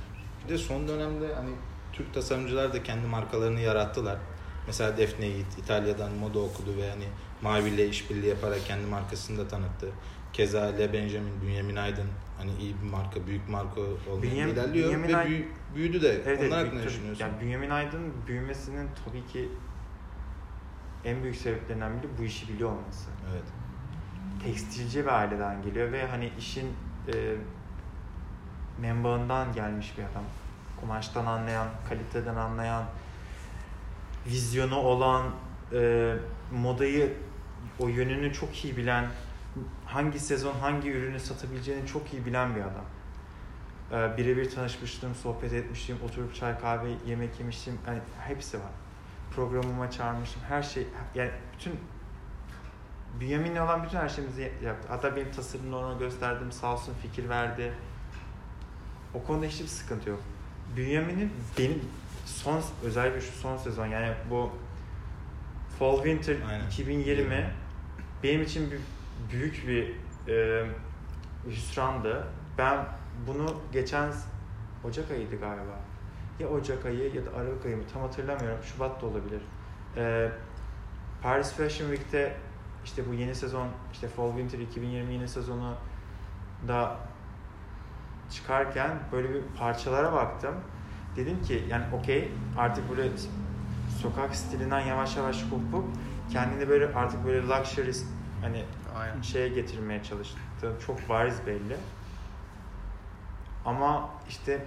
Bir 0.45 0.49
de 0.49 0.57
son 0.57 0.87
dönemde 0.87 1.35
hani 1.35 1.49
Türk 1.93 2.13
tasarımcılar 2.13 2.73
da 2.73 2.83
kendi 2.83 3.07
markalarını 3.07 3.59
yarattılar. 3.59 4.17
Mesela 4.67 4.97
Defne 4.97 5.25
Yiğit 5.25 5.57
İtalya'dan 5.57 6.11
moda 6.11 6.39
okudu 6.39 6.77
ve 6.77 6.89
hani 6.89 7.05
Mavi 7.41 7.69
ile 7.69 7.87
işbirliği 7.89 8.27
yaparak 8.29 8.65
kendi 8.67 8.85
markasını 8.87 9.37
da 9.37 9.47
tanıttı. 9.47 9.89
Keza 10.33 10.61
Le 10.61 10.93
Benjamin, 10.93 11.41
Bünyamin 11.41 11.75
Aydın 11.75 12.07
hani 12.37 12.51
iyi 12.59 12.75
bir 12.81 12.89
marka, 12.89 13.27
büyük 13.27 13.49
marka 13.49 13.81
olmaya 13.81 14.21
Bünyem- 14.31 14.49
ilerliyor 14.49 14.87
Bünyamin 14.87 15.07
ve 15.07 15.25
büyü- 15.25 15.47
büyüdü 15.75 16.01
de. 16.01 16.21
Evet, 16.25 16.39
Onlar 16.47 16.65
hakkında 16.65 16.83
düşünüyorsun? 16.83 17.21
Yani 17.25 17.41
Bünyamin 17.41 17.69
Aydın 17.69 18.13
büyümesinin 18.27 18.89
tabii 19.05 19.27
ki 19.27 19.49
en 21.05 21.23
büyük 21.23 21.35
sebeplerinden 21.35 21.97
biri 21.99 22.07
bu 22.17 22.23
işi 22.23 22.53
biliyor 22.53 22.69
olması. 22.71 23.09
Evet. 23.31 23.43
Tekstilci 24.43 24.99
bir 24.99 25.19
aileden 25.19 25.61
geliyor 25.61 25.91
ve 25.91 26.07
hani 26.07 26.31
işin 26.39 26.73
e, 27.07 27.35
menbaından 28.79 29.53
gelmiş 29.53 29.97
bir 29.97 30.03
adam. 30.03 30.23
Kumaştan 30.79 31.25
anlayan, 31.25 31.67
kaliteden 31.89 32.35
anlayan, 32.35 32.83
vizyonu 34.27 34.75
olan, 34.75 35.31
e, 35.73 36.13
modayı 36.51 37.13
o 37.79 37.87
yönünü 37.87 38.33
çok 38.33 38.65
iyi 38.65 38.77
bilen, 38.77 39.07
hangi 39.85 40.19
sezon 40.19 40.53
hangi 40.53 40.91
ürünü 40.91 41.19
satabileceğini 41.19 41.87
çok 41.87 42.13
iyi 42.13 42.25
bilen 42.25 42.55
bir 42.55 42.61
adam. 42.61 42.85
E, 43.91 44.17
birebir 44.17 44.49
tanışmıştım, 44.49 45.15
sohbet 45.15 45.53
etmiştim, 45.53 45.97
oturup 46.05 46.35
çay 46.35 46.59
kahve 46.59 46.89
yemek 47.07 47.39
yemiştim. 47.39 47.77
Yani 47.87 47.99
hepsi 48.19 48.57
var. 48.57 48.71
Programıma 49.35 49.91
çağırmıştım. 49.91 50.41
Her 50.47 50.63
şey 50.63 50.87
yani 51.15 51.31
bütün 51.53 51.79
Bünyamin'le 53.19 53.55
olan 53.61 53.83
bütün 53.83 53.97
her 53.97 54.09
şeyimizi 54.09 54.51
yaptı. 54.63 54.87
Hatta 54.89 55.15
benim 55.15 55.31
tasarımını 55.31 55.77
ona 55.77 55.97
gösterdim. 55.97 56.51
Sağ 56.51 56.73
olsun 56.73 56.93
fikir 57.01 57.29
verdi. 57.29 57.73
O 59.13 59.23
konuda 59.23 59.45
hiçbir 59.45 59.67
sıkıntı 59.67 60.09
yok. 60.09 60.19
Bünyamin'in 60.77 61.31
benim 61.57 61.81
son 62.25 62.61
özellikle 62.83 63.21
şu 63.21 63.31
son 63.31 63.57
sezon 63.57 63.87
yani 63.87 64.13
bu 64.29 64.49
Fall 65.79 65.95
Winter 65.95 66.37
Aynen. 66.49 66.67
2020 66.67 67.51
benim 68.23 68.41
için 68.41 68.71
bir, 68.71 68.79
büyük 69.31 69.67
bir 69.67 69.95
e, 70.33 70.65
hüsrandı. 71.47 72.27
Ben 72.57 72.85
bunu 73.27 73.61
geçen 73.73 74.13
Ocak 74.83 75.11
ayıydı 75.11 75.39
galiba. 75.39 75.79
ya 76.39 76.47
Ocak 76.47 76.85
ayı 76.85 77.13
ya 77.15 77.25
da 77.25 77.29
Aralık 77.37 77.65
ayı 77.65 77.77
mı 77.77 77.83
tam 77.93 78.01
hatırlamıyorum. 78.01 78.63
Şubat 78.63 79.01
da 79.01 79.05
olabilir. 79.05 79.41
Ee, 79.97 80.29
Paris 81.23 81.53
Fashion 81.53 81.89
Week'te 81.89 82.35
işte 82.85 83.09
bu 83.09 83.13
yeni 83.13 83.35
sezon 83.35 83.67
işte 83.93 84.07
Fall 84.07 84.27
Winter 84.29 84.59
2020 84.59 85.13
yeni 85.13 85.27
sezonu 85.27 85.73
da 86.67 86.97
çıkarken 88.31 88.99
böyle 89.11 89.29
bir 89.33 89.41
parçalara 89.59 90.13
baktım. 90.13 90.55
Dedim 91.15 91.41
ki 91.41 91.65
yani 91.69 91.83
okey 91.95 92.31
artık 92.57 92.89
böyle 92.89 93.09
sokak 94.01 94.35
stilinden 94.35 94.79
yavaş 94.79 95.17
yavaş 95.17 95.43
kopup 95.43 95.85
kendini 96.31 96.69
böyle 96.69 96.93
artık 96.95 97.25
böyle 97.25 97.47
luxury 97.47 97.91
hani 98.41 98.65
Aynen. 98.97 99.21
şeye 99.21 99.49
getirmeye 99.49 100.03
çalıştı. 100.03 100.37
Çok 100.87 101.09
bariz 101.09 101.35
belli. 101.47 101.77
Ama 103.65 104.09
işte 104.29 104.65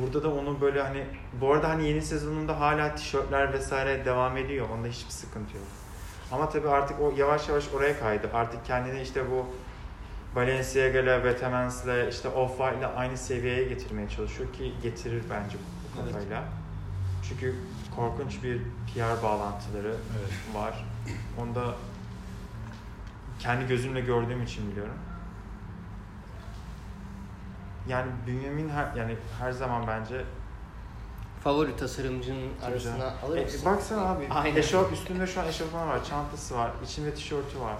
burada 0.00 0.22
da 0.22 0.34
onu 0.34 0.60
böyle 0.60 0.82
hani 0.82 1.04
bu 1.40 1.52
arada 1.52 1.68
hani 1.68 1.88
yeni 1.88 2.02
sezonunda 2.02 2.60
hala 2.60 2.94
tişörtler 2.94 3.52
vesaire 3.52 4.04
devam 4.04 4.36
ediyor. 4.36 4.68
Onda 4.68 4.88
hiçbir 4.88 5.10
sıkıntı 5.10 5.56
yok. 5.56 5.66
Ama 6.32 6.48
tabii 6.48 6.68
artık 6.68 7.00
o 7.00 7.12
yavaş 7.16 7.48
yavaş 7.48 7.64
oraya 7.74 7.98
kaydı. 8.00 8.30
Artık 8.34 8.64
kendini 8.66 9.00
işte 9.00 9.30
bu 9.30 9.46
Balenciaga'la, 10.36 11.24
Vetemens'le, 11.24 12.08
işte 12.10 12.28
Off-White'le 12.28 12.86
aynı 12.96 13.16
seviyeye 13.16 13.64
getirmeye 13.64 14.08
çalışıyor 14.08 14.52
ki 14.52 14.72
getirir 14.82 15.22
bence 15.30 15.56
bu 15.58 16.00
Evet. 16.02 16.12
kafayla. 16.12 16.44
Çünkü 17.28 17.54
korkunç 17.96 18.42
bir 18.42 18.58
PR 18.58 19.22
bağlantıları 19.22 19.88
Evet. 20.18 20.54
var. 20.54 20.84
Onu 21.40 21.54
da 21.54 21.74
kendi 23.38 23.66
gözümle 23.66 24.00
gördüğüm 24.00 24.42
için 24.42 24.70
biliyorum. 24.70 24.94
Yani 27.88 28.10
Bünyamin 28.26 28.68
her, 28.68 28.96
yani 28.96 29.16
her 29.40 29.52
zaman 29.52 29.86
bence 29.86 30.24
Favori 31.44 31.76
tasarımcının 31.76 32.48
arasına 32.64 33.14
alır 33.24 33.36
e, 33.36 33.44
mısın? 33.44 33.66
baksana 33.66 34.00
abi. 34.00 34.28
Aynen. 34.30 34.56
Eşofman 34.56 34.92
üstünde 34.92 35.26
şu 35.26 35.40
an 35.40 35.46
eşofman 35.48 35.88
var, 35.88 36.04
çantası 36.04 36.54
var, 36.56 36.70
içinde 36.84 37.14
tişörtü 37.14 37.60
var. 37.60 37.78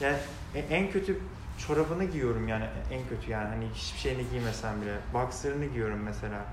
Yani 0.00 0.16
e- 0.54 0.58
en 0.58 0.90
kötü 0.90 1.18
çorabını 1.58 2.04
giyiyorum 2.04 2.48
yani 2.48 2.64
en 2.90 3.08
kötü 3.08 3.30
yani 3.30 3.48
hani 3.48 3.68
hiçbir 3.74 3.98
şeyini 3.98 4.30
giymesem 4.30 4.82
bile. 4.82 4.96
Boxer'ını 5.14 5.66
giyiyorum 5.66 6.00
mesela. 6.04 6.44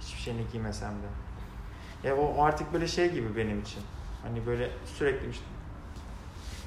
Hiçbir 0.00 0.20
şeyini 0.20 0.42
giymesem 0.52 0.90
de. 0.90 2.08
Ya 2.08 2.16
o 2.16 2.42
artık 2.42 2.72
böyle 2.72 2.86
şey 2.86 3.12
gibi 3.12 3.36
benim 3.36 3.60
için. 3.60 3.82
Hani 4.22 4.46
böyle 4.46 4.70
sürekli 4.98 5.30
işte 5.30 5.44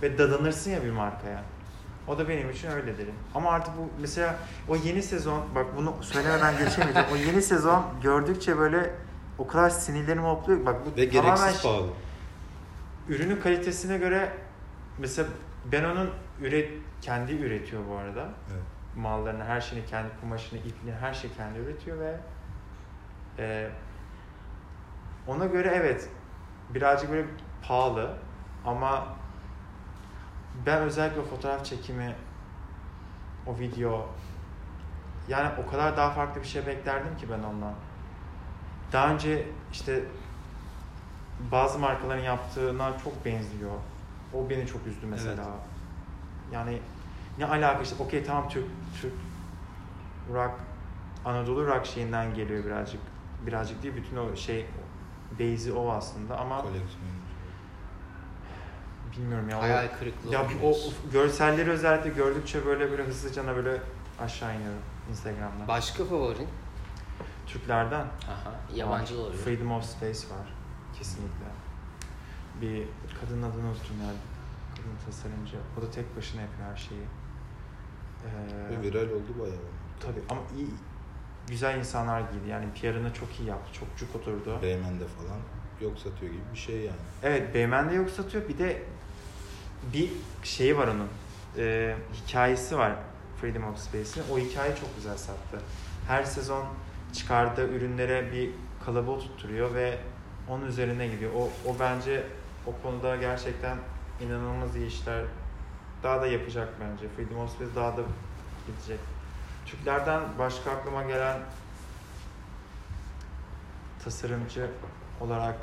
ve 0.02 0.18
dadanırsın 0.18 0.72
ya 0.72 0.84
bir 0.84 0.92
markaya. 0.92 1.44
O 2.08 2.18
da 2.18 2.30
benim 2.30 2.50
için 2.50 2.72
öyledir. 2.72 3.08
Ama 3.36 3.52
artık 3.52 3.78
bu 3.78 3.90
mesela 4.02 4.36
o 4.68 4.76
yeni 4.76 5.04
sezon 5.04 5.44
bak 5.56 5.66
bunu 5.78 5.94
söylemeden 6.02 6.58
geçemeyeceğim. 6.58 7.08
o 7.14 7.16
yeni 7.16 7.42
sezon 7.42 7.86
gördükçe 8.04 8.58
böyle 8.58 8.96
o 9.38 9.48
kadar 9.48 9.70
sinirlerim 9.70 10.24
hopluyor. 10.24 10.66
Bak 10.66 10.76
bu 10.86 10.98
Ve 10.98 11.06
gereksiz 11.06 11.64
pahalı. 11.64 11.88
ürünün 13.10 13.36
kalitesine 13.42 13.98
göre 13.98 14.32
mesela 14.98 15.30
ben 15.72 15.84
onun 15.84 16.10
üret 16.42 16.72
kendi 17.02 17.34
üretiyor 17.34 17.82
bu 17.90 17.96
arada. 17.98 18.30
Evet. 18.52 18.62
Mallarını, 18.96 19.44
her 19.44 19.62
şeyini 19.62 19.86
kendi 19.88 20.10
kumaşını, 20.22 20.60
ipini, 20.60 20.92
her 21.02 21.14
şeyi 21.14 21.34
kendi 21.34 21.60
üretiyor 21.60 22.00
ve 22.00 22.16
e, 23.40 23.70
ona 25.28 25.46
göre 25.46 25.72
evet 25.76 26.10
birazcık 26.70 27.12
böyle 27.12 27.28
pahalı 27.68 28.18
ama 28.66 29.08
ben 30.66 30.82
özellikle 30.82 31.22
fotoğraf 31.22 31.66
çekimi, 31.66 32.16
o 33.48 33.60
video 33.60 34.10
yani 35.28 35.50
o 35.68 35.72
kadar 35.72 35.98
daha 35.98 36.10
farklı 36.10 36.42
bir 36.42 36.48
şey 36.48 36.66
beklerdim 36.68 37.18
ki 37.18 37.28
ben 37.30 37.44
ondan. 37.44 37.74
Daha 38.92 39.14
önce 39.14 39.48
işte 39.72 40.04
bazı 41.52 41.80
markaların 41.80 42.24
yaptığına 42.24 42.98
çok 43.04 43.26
benziyor. 43.26 43.72
O 44.34 44.50
beni 44.50 44.68
çok 44.68 44.88
üzdü 44.88 45.06
mesela. 45.06 45.34
Evet. 45.34 46.54
Yani 46.54 46.80
ne 47.38 47.46
alaka 47.46 47.82
işte 47.82 48.04
okey 48.04 48.24
tamam 48.24 48.50
Türk 48.50 48.66
Türk 49.02 49.14
rock 50.34 50.54
Anadolu 51.26 51.68
rock 51.68 51.86
şeyinden 51.86 52.34
geliyor 52.34 52.66
birazcık. 52.66 53.02
Birazcık 53.46 53.84
değil 53.84 53.96
bütün 53.96 54.18
o 54.18 54.36
şey 54.36 54.66
base'i 55.32 55.74
o 55.74 55.92
aslında 55.92 56.38
ama 56.40 56.62
Koleksiyon. 56.62 57.21
Bilmiyorum 59.18 59.50
ya. 59.50 59.60
o- 59.60 59.62
Hayal 59.62 59.88
kırıklığı 60.00 60.34
ya 60.34 60.46
o, 60.64 60.70
o 60.70 60.76
görselleri 61.14 61.70
özellikle 61.70 62.10
gördükçe 62.10 62.66
böyle 62.66 62.92
böyle 62.92 63.04
hızlıca 63.04 63.56
böyle 63.56 63.82
aşağı 64.20 64.56
iniyorum 64.56 64.82
Instagram'dan. 65.10 65.68
Başka 65.68 66.06
favorin? 66.06 66.48
Türklerden 67.48 68.06
Aha, 68.06 68.52
yabancı 68.76 69.18
da 69.18 69.22
olabilir. 69.22 69.42
Freedom 69.44 69.72
of 69.72 69.84
Space 69.86 70.20
var. 70.36 70.54
Kesinlikle. 70.98 71.46
Bir 72.62 72.88
kadın 73.22 73.42
adını 73.42 73.68
unuttum 73.68 73.96
ya. 74.02 74.10
Kadın 74.76 74.96
tasarımcı. 75.06 75.58
O 75.80 75.82
da 75.82 75.92
tek 75.92 76.18
başına 76.18 76.42
yapıyor 76.42 76.70
her 76.72 76.78
şeyi. 76.78 77.02
Ee, 78.26 78.78
Ve 78.78 78.82
viral 78.82 79.10
oldu 79.12 79.40
bayağı. 79.40 79.56
tabii 80.00 80.22
ama 80.30 80.42
iyi 80.58 80.68
güzel 81.48 81.78
insanlar 81.80 82.20
giydi. 82.22 82.48
Yani 82.50 82.66
PR'ını 82.82 83.14
çok 83.14 83.40
iyi 83.40 83.50
yaptı. 83.50 83.74
Çok 83.80 83.98
cuk 83.98 84.16
oturdu. 84.16 84.60
Beymen'de 84.62 85.08
falan 85.08 85.38
yok 85.82 86.00
satıyor 86.00 86.32
gibi 86.32 86.44
bir 86.54 86.58
şey 86.60 86.78
yani. 86.80 86.98
Evet 87.24 87.54
Beymen'de 87.54 87.94
yok 87.96 88.10
satıyor. 88.10 88.50
Bir 88.50 88.58
de 88.58 88.84
bir 89.94 90.10
şeyi 90.44 90.78
var 90.78 90.88
onun. 90.88 91.08
Ee, 91.58 91.96
hikayesi 92.14 92.78
var 92.78 92.94
Freedom 93.42 93.64
of 93.64 93.78
Space'in. 93.78 94.24
O 94.34 94.38
hikaye 94.38 94.76
çok 94.76 94.96
güzel 94.96 95.18
sattı. 95.18 95.62
Her 96.08 96.24
sezon 96.24 96.66
çıkardığı 97.14 97.68
ürünlere 97.68 98.32
bir 98.32 98.50
kalıbı 98.86 99.20
tutturuyor 99.20 99.74
ve 99.74 99.98
onun 100.50 100.66
üzerine 100.66 101.08
gidiyor. 101.08 101.32
O, 101.36 101.70
o 101.72 101.76
bence 101.80 102.24
o 102.68 102.84
konuda 102.84 103.16
gerçekten 103.16 103.78
inanılmaz 104.22 104.76
iyi 104.76 104.88
işler 104.88 105.24
daha 106.04 106.22
da 106.22 106.28
yapacak 106.28 106.70
bence. 106.82 107.10
Freedom 107.16 107.38
of 107.38 107.52
Space 107.52 107.76
daha 107.76 107.98
da 107.98 108.02
gidecek. 108.68 109.00
Türklerden 109.66 110.22
başka 110.40 110.72
aklıma 110.72 111.04
gelen 111.04 111.40
tasarımcı 114.04 114.70
olarak 115.22 115.56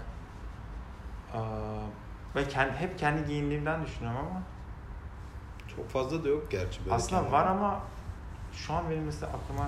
aa, 1.35 1.39
ben 2.35 2.49
kendi, 2.49 2.73
hep 2.76 2.99
kendi 2.99 3.26
giyindiğimden 3.26 3.87
düşünüyorum 3.87 4.20
ama 4.30 4.42
Çok 5.76 5.90
fazla 5.90 6.25
da 6.25 6.28
yok 6.28 6.50
gerçi. 6.50 6.85
böyle 6.85 6.94
aslında 6.94 7.20
kendi- 7.23 7.32
var 7.32 7.47
ama 7.47 7.80
şu 8.52 8.73
an 8.75 8.90
benim 8.90 9.04
mesela 9.04 9.32
aklıma 9.32 9.66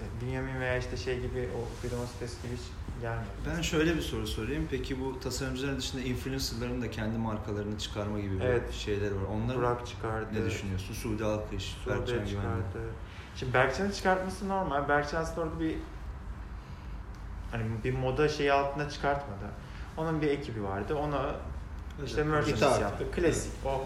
e, 0.00 0.20
Bünyamin 0.26 0.60
veya 0.60 0.76
işte 0.78 0.96
şey 0.96 1.20
gibi 1.20 1.48
o 1.56 1.80
Freedom 1.82 2.06
Space 2.06 2.32
gibi 2.42 2.56
hiç 2.56 2.62
gelmiyor. 3.00 3.26
Ben 3.56 3.62
şöyle 3.62 3.96
bir 3.96 4.00
soru 4.00 4.26
sorayım. 4.26 4.68
Peki 4.70 5.00
bu 5.00 5.20
tasarımcıların 5.20 5.78
dışında 5.78 6.02
influencerların 6.02 6.82
da 6.82 6.90
kendi 6.90 7.18
markalarını 7.18 7.78
çıkarma 7.78 8.20
gibi 8.20 8.34
bir 8.40 8.44
Evet. 8.44 8.72
şeyler 8.72 9.10
var. 9.10 9.22
Onlar 9.34 9.56
Burak 9.56 9.86
çıkardı. 9.86 10.26
ne 10.32 10.44
düşünüyorsun? 10.44 10.94
Suudi 10.94 11.24
Alkış, 11.24 11.64
Sude 11.84 11.94
Berkcan 11.98 12.24
çıkardı. 12.26 12.80
Şimdi 13.36 13.54
Berkcan'ın 13.54 13.90
çıkartması 13.90 14.48
normal. 14.48 14.88
Berkcan 14.88 15.22
aslında 15.22 15.40
orada 15.40 15.60
bir 15.60 15.76
hani 17.52 17.64
bir 17.84 17.94
moda 17.94 18.28
şeyi 18.28 18.52
altında 18.52 18.90
çıkartmadı. 18.90 19.50
Onun 19.96 20.20
bir 20.22 20.26
ekibi 20.28 20.64
vardı. 20.64 20.94
Ona 20.94 21.34
işte 22.04 22.24
merchandise 22.24 22.66
İtaat. 22.66 22.80
yaptı. 22.80 23.04
Klasik. 23.12 23.52
O 23.64 23.84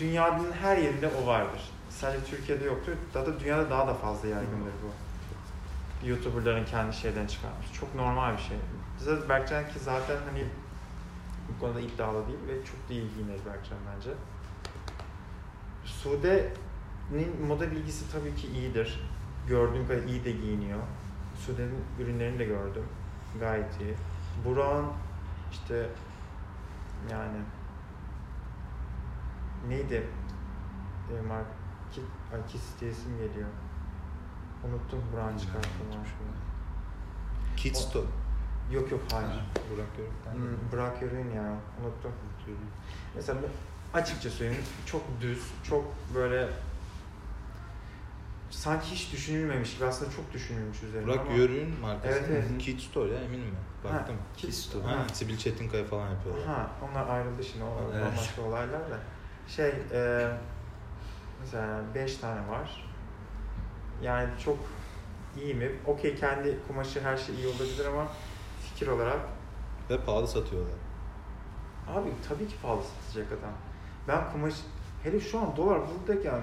dünyanın 0.00 0.52
her 0.52 0.76
yerinde 0.76 1.10
o 1.22 1.26
vardır. 1.26 1.60
Sadece 1.90 2.24
Türkiye'de 2.24 2.64
yoktur. 2.64 2.92
Hatta 3.14 3.40
dünyada 3.40 3.70
daha 3.70 3.86
da 3.86 3.94
fazla 3.94 4.28
yaygındır 4.28 4.72
bu. 4.82 4.88
YouTuber'ların 6.08 6.64
kendi 6.64 6.96
şeyden 6.96 7.26
çıkarmış. 7.26 7.66
Çok 7.80 7.94
normal 7.94 8.32
bir 8.36 8.42
şey. 8.42 8.56
Bize 9.00 9.28
Berkcan 9.28 9.64
ki 9.64 9.78
zaten 9.78 10.16
hani 10.30 10.44
bu 11.48 11.60
konuda 11.60 11.80
iddialı 11.80 12.26
değil 12.26 12.38
ve 12.48 12.64
çok 12.64 12.88
da 12.88 12.92
giyinir 12.94 13.46
Berkcan 13.46 13.78
bence. 13.96 14.10
Sude'nin 15.84 17.46
moda 17.46 17.70
bilgisi 17.70 18.12
tabii 18.12 18.34
ki 18.36 18.46
iyidir. 18.46 19.00
Gördüğüm 19.48 19.88
kadar 19.88 20.02
iyi 20.02 20.24
de 20.24 20.30
giyiniyor. 20.30 20.78
Sude'nin 21.46 21.84
ürünlerini 22.00 22.38
de 22.38 22.44
gördüm. 22.44 22.84
Gayet 23.40 23.80
iyi. 23.80 23.94
Burak'ın 24.44 24.86
işte 25.52 25.86
yani 27.10 27.38
neydi? 29.68 30.06
E, 31.18 31.20
mark 31.28 31.46
Kit, 31.92 32.04
ay 32.34 32.46
Kits 32.46 32.80
diye 32.80 32.90
isim 32.90 33.16
geliyor. 33.18 33.48
Unuttum 34.64 35.02
Burak'ın 35.12 35.38
çıkarttığı 35.38 35.84
markayı. 35.84 36.30
Kids 37.56 37.78
O- 37.78 37.88
Store. 37.88 38.06
Yok 38.72 38.90
yok 38.92 39.00
hayır. 39.12 39.44
Burak 39.70 39.98
Yörük'ten. 39.98 40.32
Hmm, 40.34 40.72
Burak 40.72 41.02
Yörün 41.02 41.30
ya 41.30 41.42
unuttum. 41.82 42.12
Mesela 43.14 43.38
açıkça 43.94 44.30
söyleyeyim 44.30 44.64
çok 44.86 45.02
düz, 45.20 45.50
çok 45.62 45.84
böyle 46.14 46.48
sanki 48.50 48.86
hiç 48.90 49.12
düşünülmemiş 49.12 49.74
gibi 49.74 49.84
aslında 49.86 50.10
çok 50.10 50.32
düşünülmüş 50.32 50.82
üzerine 50.82 51.06
Burak 51.06 51.20
ama... 51.20 51.32
Yörük'ün 51.32 51.80
markası. 51.80 52.08
Evet, 52.18 52.24
evet. 52.30 52.58
Kids 52.58 52.84
Store 52.84 53.12
ya 53.12 53.20
eminim 53.20 53.54
ben. 53.84 53.94
Baktım. 53.94 54.16
Ha, 54.16 54.22
Kids 54.36 54.56
Store. 54.58 54.82
Ha. 54.84 55.06
Sibil 55.12 55.36
Çetinkaya 55.38 55.84
falan 55.84 56.10
yapıyorlar. 56.10 56.46
Ha, 56.46 56.70
onlar 56.90 57.08
ayrıldı 57.14 57.44
şimdi. 57.44 57.64
O 57.64 57.90
Evet. 57.94 58.04
bambaşka 58.06 58.42
olaylar 58.42 58.80
da. 58.90 58.98
Şey, 59.48 59.72
e, 59.92 60.28
mesela 61.40 61.80
beş 61.94 62.16
tane 62.16 62.48
var. 62.48 62.84
Yani 64.02 64.28
çok 64.44 64.58
iyi 65.42 65.54
mi? 65.54 65.72
Okey 65.86 66.14
kendi 66.16 66.58
kumaşı 66.68 67.00
her 67.00 67.16
şey 67.16 67.34
iyi 67.34 67.46
olabilir 67.46 67.86
ama 67.86 68.06
fikir 68.64 68.86
olarak 68.86 69.20
Ve 69.90 70.00
pahalı 70.00 70.28
satıyorlar. 70.28 70.72
abi 71.88 72.08
tabii 72.28 72.48
ki 72.48 72.54
pahalı 72.62 72.80
satacak 72.82 73.32
adam. 73.32 73.52
Ben 74.08 74.32
kumaş 74.32 74.54
hele 75.02 75.20
şu 75.20 75.38
an 75.38 75.56
dolar 75.56 75.80
buradayken 75.88 76.40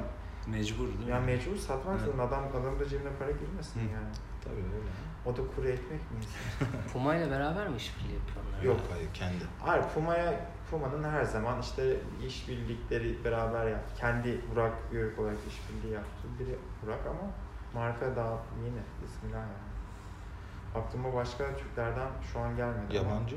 Mecbur 0.47 0.87
değil 0.87 0.99
mi? 0.99 1.09
yani 1.11 1.25
mecbur 1.25 1.55
satmak 1.55 1.95
Evet. 1.95 2.05
zorunda 2.05 2.23
adam 2.23 2.43
adamın 2.59 2.79
da 2.79 2.85
cebine 2.89 3.09
para 3.19 3.31
girmesin 3.31 3.79
Hı. 3.79 3.83
yani. 3.93 4.13
Tabii 4.43 4.55
öyle. 4.55 4.89
O 5.25 5.37
da 5.37 5.41
kuru 5.55 5.67
ekmek 5.67 6.11
mi? 6.11 6.17
Puma 6.93 7.15
ile 7.15 7.31
beraber 7.31 7.67
mi 7.67 7.75
işbirliği 7.77 8.13
yapıyorlar? 8.15 8.63
Yok. 8.63 8.79
Hayır 8.93 9.09
kendi. 9.13 9.43
Hayır 9.59 9.83
Puma'ya 9.93 10.45
Puma'nın 10.71 11.03
her 11.03 11.23
zaman 11.23 11.61
işte 11.61 11.97
işbirlikleri 12.27 13.23
beraber 13.23 13.67
yaptı. 13.67 13.93
Kendi 13.97 14.41
Burak 14.51 14.73
Yörük 14.91 15.19
olarak 15.19 15.37
işbirliği 15.49 15.93
yaptı. 15.93 16.27
Biri 16.39 16.55
Burak 16.83 16.99
ama 17.07 17.31
marka 17.73 18.15
daha 18.15 18.37
yeni. 18.65 18.81
Bismillah 19.03 19.37
yani. 19.39 20.85
Aklıma 20.85 21.13
başka 21.13 21.55
Türklerden 21.57 22.07
şu 22.33 22.39
an 22.39 22.55
gelmedi. 22.55 22.99
ama 22.99 23.09
Yabancı. 23.09 23.35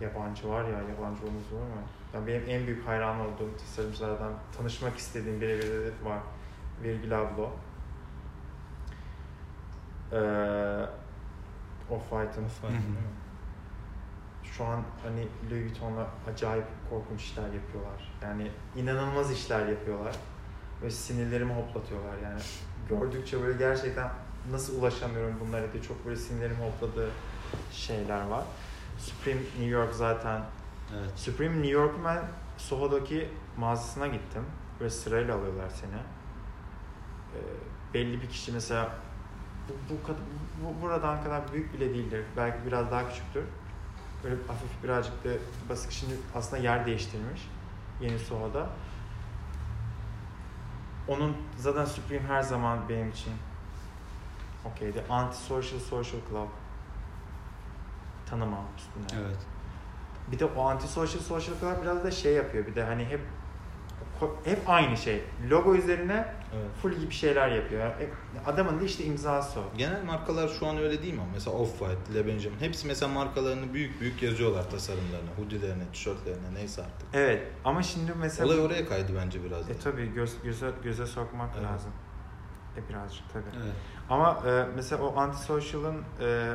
Yabancı 0.00 0.48
var 0.48 0.64
ya, 0.64 0.78
yabancı 0.78 1.22
olmaz 1.26 1.52
olur 1.52 1.60
mu? 1.60 1.82
Ya 2.14 2.26
benim 2.26 2.42
en 2.48 2.66
büyük 2.66 2.86
hayran 2.86 3.20
olduğum 3.20 3.56
tasarımcılardan 3.58 4.32
tanışmak 4.58 4.96
istediğim 4.98 5.40
biri 5.40 5.92
var. 6.04 6.18
Virgil 6.82 7.20
Abloh. 7.20 7.50
Ee, 10.12 10.16
Off-White'ın 11.90 12.44
Of, 12.44 12.62
Hı 12.62 12.66
hı. 12.66 12.70
değil 12.70 12.82
mi? 12.82 12.96
şu 14.44 14.64
an 14.64 14.82
hani 15.02 15.28
Louis 15.50 15.64
Vuitton'la 15.64 16.06
acayip 16.32 16.64
korkunç 16.90 17.20
işler 17.20 17.42
yapıyorlar. 17.42 18.12
Yani 18.22 18.50
inanılmaz 18.76 19.32
işler 19.32 19.66
yapıyorlar. 19.66 20.16
Ve 20.82 20.90
sinirlerimi 20.90 21.52
hoplatıyorlar 21.54 22.14
yani. 22.24 22.40
Gördükçe 22.88 23.42
böyle 23.42 23.58
gerçekten 23.58 24.08
nasıl 24.50 24.80
ulaşamıyorum 24.80 25.36
bunlara 25.40 25.72
diye 25.72 25.82
çok 25.82 26.06
böyle 26.06 26.16
sinirlerimi 26.16 26.58
hopladığı 26.58 27.10
şeyler 27.72 28.26
var. 28.26 28.44
Supreme 28.98 29.40
New 29.40 29.64
York 29.64 29.94
zaten. 29.94 30.42
Evet. 30.98 31.10
Supreme 31.16 31.54
New 31.54 31.70
York'un 31.70 32.04
ben 32.04 32.24
Soho'daki 32.58 33.28
mağazasına 33.56 34.06
gittim. 34.06 34.44
Böyle 34.80 34.90
sırayla 34.90 35.36
alıyorlar 35.36 35.68
seni. 35.70 35.90
Ee, 37.34 37.38
belli 37.94 38.22
bir 38.22 38.28
kişi 38.28 38.52
mesela 38.52 38.90
bu, 39.68 39.94
bu, 39.94 40.14
bu 40.64 40.82
buradan 40.82 41.24
kadar 41.24 41.52
büyük 41.52 41.74
bile 41.74 41.94
değildir. 41.94 42.24
Belki 42.36 42.66
biraz 42.66 42.90
daha 42.90 43.08
küçüktür. 43.08 43.44
Böyle 44.24 44.34
hafif 44.34 44.82
birazcık 44.84 45.24
da 45.24 45.28
basık 45.68 45.92
şimdi 45.92 46.14
aslında 46.34 46.62
yer 46.62 46.86
değiştirmiş. 46.86 47.48
Yeni 48.00 48.18
Soho'da. 48.18 48.68
Onun 51.08 51.36
zaten 51.58 51.84
Supreme 51.84 52.26
her 52.28 52.42
zaman 52.42 52.88
benim 52.88 53.10
için 53.10 53.32
okeydi. 54.64 55.04
Anti-social 55.10 55.80
social 55.80 56.20
club 56.30 56.48
tanımam 58.26 58.64
üstünde. 58.76 59.22
Evet. 59.26 59.38
Bir 60.32 60.38
de 60.38 60.44
o 60.44 60.70
anti-social 60.70 61.20
social 61.20 61.54
club 61.60 61.82
biraz 61.82 62.04
da 62.04 62.10
şey 62.10 62.34
yapıyor. 62.34 62.66
Bir 62.66 62.74
de 62.74 62.82
hani 62.84 63.04
hep 63.04 63.20
hep 64.44 64.58
aynı 64.70 64.96
şey. 64.96 65.22
Logo 65.50 65.74
üzerine 65.74 66.34
Evet. 66.54 66.66
full 66.82 66.92
gibi 66.92 67.10
şeyler 67.14 67.48
yapıyor. 67.48 67.90
Hep- 67.98 68.12
Adamın 68.46 68.80
da 68.80 68.84
işte 68.84 69.04
imzası 69.04 69.60
o. 69.60 69.62
Genel 69.78 70.04
markalar 70.04 70.48
şu 70.48 70.66
an 70.66 70.78
öyle 70.78 71.02
değil 71.02 71.14
mi? 71.14 71.20
Mesela 71.34 71.56
Off-White, 71.56 72.14
Le 72.14 72.26
Benjamin. 72.26 72.58
Hepsi 72.60 72.86
mesela 72.86 73.12
markalarını 73.12 73.74
büyük 73.74 74.00
büyük 74.00 74.22
yazıyorlar 74.22 74.70
tasarımlarına. 74.70 75.30
Hoodie'lerine, 75.36 75.82
tişörtlerine 75.92 76.54
neyse 76.54 76.82
artık. 76.82 77.08
Evet 77.12 77.48
ama 77.64 77.82
şimdi 77.82 78.12
mesela... 78.20 78.46
Olay 78.48 78.60
oraya 78.60 78.86
kaydı 78.88 79.12
bence 79.24 79.44
biraz. 79.44 79.70
E 79.70 79.78
tabi 79.78 80.14
göz, 80.14 80.42
göze, 80.42 80.70
göze 80.84 81.06
sokmak 81.06 81.50
Evet. 81.58 81.66
lazım. 81.66 81.90
E 82.76 82.88
birazcık 82.88 83.32
tabi. 83.32 83.44
Evet. 83.64 83.74
Ama 84.10 84.42
e, 84.46 84.66
mesela 84.76 85.02
o 85.02 85.16
anti-social'ın 85.16 86.02
e, 86.20 86.52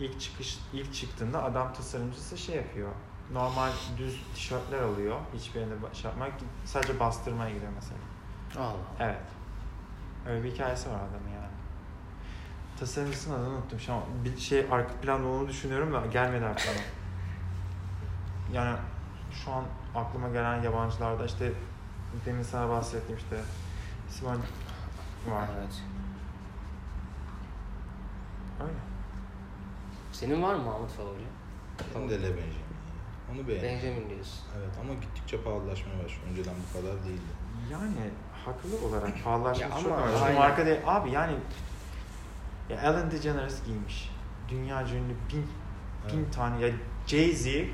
ilk 0.00 0.20
çıkış 0.20 0.58
ilk 0.72 0.94
çıktığında 0.94 1.44
adam 1.44 1.72
tasarımcısı 1.72 2.38
şey 2.38 2.56
yapıyor. 2.56 2.88
Normal 3.32 3.70
düz 3.98 4.22
tişörtler 4.34 4.82
alıyor. 4.82 5.20
Hiçbirine 5.34 5.74
şey 5.92 6.10
yapmak 6.10 6.32
sadece 6.64 7.00
bastırmaya 7.00 7.50
gidiyor 7.50 7.72
mesela. 7.74 8.00
Allah. 8.68 8.76
Evet. 9.00 9.22
Öyle 10.28 10.44
bir 10.44 10.52
hikayesi 10.52 10.90
var 10.90 10.94
adamın 10.96 11.28
yani. 11.34 11.52
Tasarımcısının 12.80 13.40
adını 13.40 13.54
unuttum. 13.54 13.80
Şu 13.80 13.92
an 13.92 14.02
bir 14.24 14.38
şey 14.38 14.66
arka 14.70 14.94
planda 15.02 15.28
onu 15.28 15.48
düşünüyorum 15.48 15.92
da 15.92 16.06
gelmedi 16.06 16.44
aklıma. 16.44 16.76
Yani 18.52 18.76
şu 19.32 19.52
an 19.52 19.64
aklıma 19.94 20.28
gelen 20.28 20.62
yabancılarda 20.62 21.24
işte 21.24 21.52
demin 22.26 22.42
sana 22.42 22.68
bahsettiğim 22.68 23.18
işte 23.18 23.36
Simon 24.08 24.38
var. 25.28 25.48
Evet. 25.58 25.82
Öyle. 28.60 28.93
Senin 30.14 30.42
var 30.42 30.54
mı 30.54 30.62
Mahmut 30.62 30.90
favori? 30.90 31.24
Benim 31.94 32.08
de 32.10 32.14
Le 32.22 32.28
Benjamin. 32.28 32.74
Onu 33.32 33.48
beğendim. 33.48 33.68
Benjamin 33.68 34.10
diyorsun. 34.10 34.40
Evet 34.58 34.70
ama 34.80 34.94
gittikçe 34.94 35.42
pahalılaşmaya 35.42 36.04
başlıyor. 36.04 36.22
Önceden 36.30 36.54
bu 36.68 36.78
kadar 36.80 37.04
değildi. 37.04 37.32
Yani 37.72 38.10
haklı 38.44 38.86
olarak 38.88 39.24
pahalılaşması 39.24 39.82
çok 39.82 39.92
ama 39.92 40.02
aynen. 40.24 40.38
marka 40.38 40.66
değil. 40.66 40.78
Abi 40.86 41.10
yani 41.10 41.34
ya 42.70 42.76
Ellen 42.80 43.10
DeGeneres 43.10 43.64
giymiş. 43.66 44.10
Dünya 44.48 44.82
ünlü 44.82 45.14
bin, 45.32 45.46
bin 46.12 46.24
Evet. 46.24 46.34
tane. 46.34 46.66
Ya 46.66 46.72
Jay-Z 47.06 47.64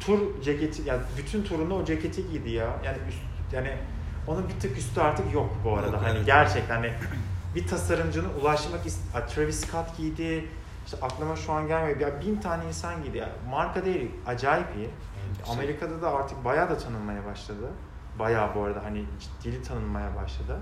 tur 0.00 0.42
ceketi, 0.42 0.82
yani 0.82 1.02
bütün 1.18 1.42
turunda 1.42 1.74
o 1.74 1.84
ceketi 1.84 2.30
giydi 2.30 2.50
ya. 2.50 2.76
Yani 2.84 2.98
üst, 3.08 3.18
yani 3.52 3.76
onun 4.26 4.48
bir 4.48 4.60
tık 4.60 4.78
üstü 4.78 5.00
artık 5.00 5.34
yok 5.34 5.50
bu 5.64 5.76
arada. 5.76 5.86
Yok, 5.96 6.02
hani 6.02 6.16
evet. 6.16 6.26
gerçekten 6.26 6.76
hani 6.76 6.92
bir 7.54 7.66
tasarımcının 7.66 8.34
ulaşmak 8.40 8.86
ist- 8.86 9.26
Travis 9.34 9.66
Scott 9.66 9.96
giydi. 9.96 10.48
İşte 10.88 11.06
aklıma 11.06 11.36
şu 11.36 11.52
an 11.52 11.66
gelmiyor. 11.66 12.00
Ya 12.00 12.20
bin 12.20 12.40
tane 12.40 12.66
insan 12.66 13.02
giydi 13.02 13.18
ya. 13.18 13.28
Marka 13.50 13.84
değil, 13.84 14.10
acayip 14.26 14.66
iyi. 14.76 14.84
Evet. 14.86 15.48
Amerika'da 15.48 16.02
da 16.02 16.10
artık 16.10 16.44
bayağı 16.44 16.70
da 16.70 16.78
tanınmaya 16.78 17.26
başladı. 17.26 17.70
Bayağı 18.18 18.54
bu 18.54 18.64
arada 18.64 18.84
hani 18.84 19.04
ciddili 19.20 19.62
tanınmaya 19.62 20.16
başladı. 20.16 20.58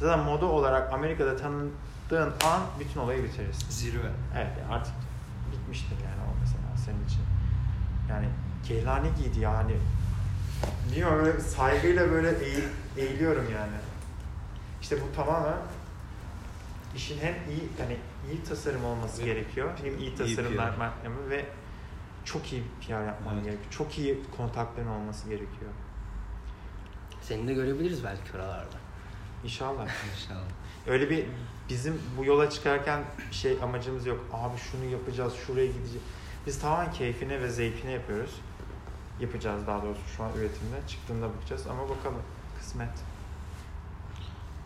Zaten 0.00 0.18
moda 0.18 0.46
olarak 0.46 0.92
Amerika'da 0.92 1.36
tanındığın 1.36 2.32
an 2.44 2.60
bütün 2.80 3.00
olayı 3.00 3.24
bitirirsin. 3.24 3.70
Zirve. 3.70 4.10
Evet 4.36 4.52
artık 4.70 4.94
bitmiştir 5.52 5.96
yani 6.04 6.30
o 6.30 6.40
mesela 6.40 6.76
senin 6.86 7.06
için. 7.06 7.22
Yani 8.10 8.28
Kehlani 8.64 9.08
giydi 9.22 9.40
yani. 9.40 9.72
Bilmiyorum 10.90 11.24
böyle 11.24 11.40
saygıyla 11.40 12.10
böyle 12.10 12.44
eğil, 12.44 12.64
eğiliyorum 12.96 13.44
yani. 13.54 13.76
İşte 14.82 14.96
bu 15.02 15.16
tamamen 15.16 15.58
işin 16.96 17.18
hem 17.18 17.34
iyi 17.34 17.68
yani 17.80 17.96
iyi 18.32 18.44
tasarım 18.44 18.84
olması 18.84 19.22
Ve 19.22 19.24
gerekiyor. 19.26 19.70
Hem 19.82 19.98
iyi 19.98 20.14
tasarımlar 20.14 20.72
yapımı 20.72 21.30
ve 21.30 21.44
çok 22.24 22.52
iyi 22.52 22.62
PR 22.80 22.90
yapman 23.06 23.34
Evet. 23.34 23.44
gerekiyor. 23.44 23.70
Çok 23.70 23.98
iyi 23.98 24.18
kontakların 24.36 24.88
olması 24.88 25.28
gerekiyor. 25.28 25.70
Seni 27.22 27.48
de 27.48 27.54
görebiliriz 27.54 28.04
belki 28.04 28.36
oralarda. 28.36 28.76
İnşallah. 29.44 29.88
İnşallah. 30.14 30.48
Öyle 30.86 31.10
bir 31.10 31.24
bizim 31.68 32.02
bu 32.18 32.24
yola 32.24 32.50
çıkarken 32.50 33.04
şey 33.30 33.58
amacımız 33.62 34.06
yok. 34.06 34.24
Abi 34.32 34.56
şunu 34.58 34.84
yapacağız, 34.84 35.34
şuraya 35.46 35.66
gideceğiz. 35.66 36.02
Biz 36.46 36.58
tamamen 36.58 36.92
keyfine 36.92 37.42
ve 37.42 37.48
zevkine 37.48 37.90
yapıyoruz. 37.90 38.40
Yapacağız 39.20 39.66
daha 39.66 39.82
doğrusu 39.82 40.00
şu 40.16 40.24
an 40.24 40.30
üretimde. 40.30 40.76
Çıktığında 40.88 41.28
bakacağız 41.36 41.66
ama 41.66 41.82
bakalım. 41.82 42.22
Kısmet. 42.58 42.90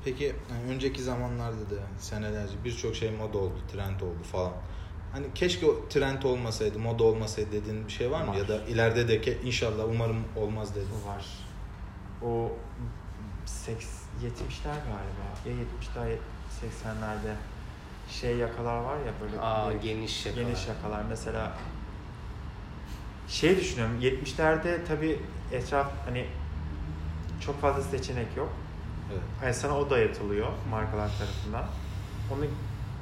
Peki 0.05 0.25
yani 0.25 0.75
önceki 0.75 1.03
zamanlarda 1.03 1.71
da 1.71 1.81
senelerce 1.99 2.53
birçok 2.65 2.97
şey 2.97 3.11
moda 3.11 3.39
oldu, 3.39 3.55
trend 3.73 4.01
oldu 4.01 4.23
falan. 4.33 4.53
Hani 5.13 5.27
keşke 5.35 5.67
o 5.67 5.89
trend 5.89 6.23
olmasaydı, 6.23 6.79
moda 6.79 7.05
olmasaydı 7.05 7.53
dediğin 7.53 7.87
bir 7.87 7.93
şey 7.93 8.11
var 8.11 8.23
mı? 8.23 8.29
Var. 8.29 8.35
Ya 8.35 8.49
da 8.49 8.65
ileride 8.65 9.09
de 9.09 9.21
ke 9.21 9.39
inşallah 9.45 9.85
umarım 9.89 10.25
olmaz 10.37 10.75
dedin. 10.75 10.89
Bu 11.05 11.09
var. 11.09 11.27
O 12.33 12.53
seks, 13.47 13.89
70'ler 14.23 14.65
galiba. 14.65 15.27
Ya 15.47 15.53
70'ler 15.53 16.11
ya 16.11 16.17
80'lerde 16.63 17.35
şey 18.11 18.37
yakalar 18.37 18.77
var 18.81 18.97
ya 18.97 19.13
böyle. 19.21 19.41
Aa 19.41 19.69
böyle 19.69 19.79
geniş 19.79 20.27
yakalar. 20.27 20.45
Geniş 20.47 20.69
yakalar. 20.69 21.03
Mesela 21.09 21.53
şey 23.29 23.57
düşünüyorum 23.57 24.01
70'lerde 24.01 24.85
tabii 24.89 25.21
etraf 25.53 25.93
hani 26.05 26.27
çok 27.41 27.61
fazla 27.61 27.83
seçenek 27.83 28.37
yok. 28.37 28.53
Evet. 29.13 29.23
Yani 29.43 29.55
sana 29.55 29.79
o 29.79 29.91
dayatılıyor 29.91 30.49
markalar 30.71 31.11
tarafından. 31.19 31.65
Onu 32.33 32.45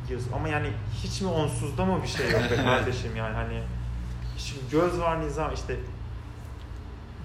giyiyorsun 0.06 0.32
ama 0.32 0.48
yani 0.48 0.68
hiç 1.02 1.20
mi 1.20 1.28
onsuzda 1.28 1.84
mı 1.84 2.02
bir 2.02 2.08
şey 2.08 2.30
yok 2.30 2.42
be 2.50 2.56
kardeşim 2.64 3.16
yani 3.16 3.34
hani 3.34 3.62
şimdi 4.36 4.60
göz 4.70 5.00
var 5.00 5.20
nizam 5.20 5.54
işte 5.54 5.76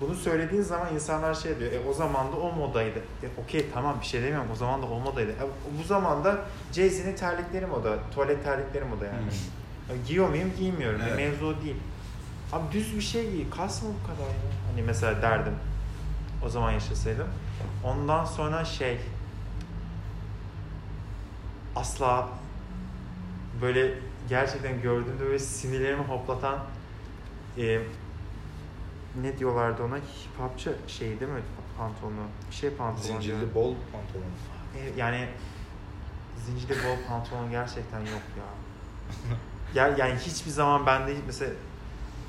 bunu 0.01 0.15
söylediğin 0.15 0.61
zaman 0.61 0.93
insanlar 0.93 1.33
şey 1.33 1.59
diyor 1.59 1.71
e 1.71 1.79
o 1.89 1.93
zaman 1.93 2.31
da 2.31 2.35
o 2.35 2.51
modaydı. 2.51 2.99
E, 2.99 3.41
Okey 3.43 3.65
tamam 3.73 3.97
bir 4.01 4.05
şey 4.05 4.21
demiyorum 4.23 4.47
o 4.53 4.55
zaman 4.55 4.81
da 4.81 4.85
o 4.85 4.99
modaydı. 4.99 5.31
E, 5.31 5.45
bu 5.79 5.83
zamanda 5.83 6.39
Jay-Z'nin 6.73 7.15
terlikleri 7.15 7.65
moda, 7.65 7.97
tuvalet 8.15 8.43
terlikleri 8.43 8.85
moda 8.85 9.05
yani. 9.05 9.17
Hmm. 9.17 9.95
Ya 9.95 10.03
Giyiyor 10.07 10.29
muyum? 10.29 10.51
Giymiyorum. 10.59 11.01
Evet. 11.07 11.17
Mevzu 11.17 11.55
değil. 11.63 11.75
Abi 12.53 12.71
düz 12.71 12.95
bir 12.95 13.01
şey 13.01 13.31
giy. 13.31 13.49
Kasma 13.49 13.89
bu 13.89 14.07
kadar 14.07 14.29
ya. 14.29 14.35
Hani 14.71 14.81
mesela 14.81 15.21
derdim. 15.21 15.53
O 16.45 16.49
zaman 16.49 16.71
yaşasaydım. 16.71 17.27
Ondan 17.83 18.25
sonra 18.25 18.65
şey 18.65 18.99
asla 21.75 22.29
böyle 23.61 23.93
gerçekten 24.29 24.81
gördüğümde 24.81 25.19
böyle 25.19 25.39
sinirlerimi 25.39 26.03
hoplatan 26.03 26.59
e, 27.57 27.81
ne 29.21 29.37
diyorlardı 29.37 29.83
ona 29.83 29.95
hip 29.97 30.39
hopçı 30.39 30.75
şey 30.87 31.19
değil 31.19 31.31
mi 31.31 31.41
pantolonu 31.77 32.25
bir 32.49 32.55
şey 32.55 32.69
pantolon 32.69 33.03
diyor. 33.07 33.21
Zincirli 33.21 33.55
bol 33.55 33.75
pantolon. 33.91 34.25
E, 34.77 34.99
yani 34.99 35.27
zincirli 36.45 36.75
bol 36.75 37.07
pantolon 37.07 37.51
gerçekten 37.51 37.99
yok 37.99 38.21
ya. 38.37 39.87
ya 39.87 39.97
yani 39.97 40.19
hiçbir 40.19 40.51
zaman 40.51 40.85
ben 40.85 41.07
de 41.07 41.15
mesela 41.25 41.51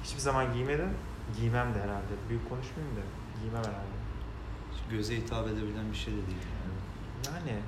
hiçbir 0.05 0.21
zaman 0.21 0.53
giymedim. 0.53 0.91
Giymem 1.37 1.75
de 1.75 1.79
herhalde. 1.79 2.15
Büyük 2.29 2.49
konuşmayayım 2.49 2.97
da 2.97 3.01
giymem 3.41 3.61
herhalde. 3.61 3.94
Göze 4.91 5.17
hitap 5.17 5.47
edebilen 5.47 5.91
bir 5.93 5.97
şey 5.97 6.13
de 6.13 6.17
değil. 6.17 6.39
Yani. 6.39 7.37
Yani 7.37 7.59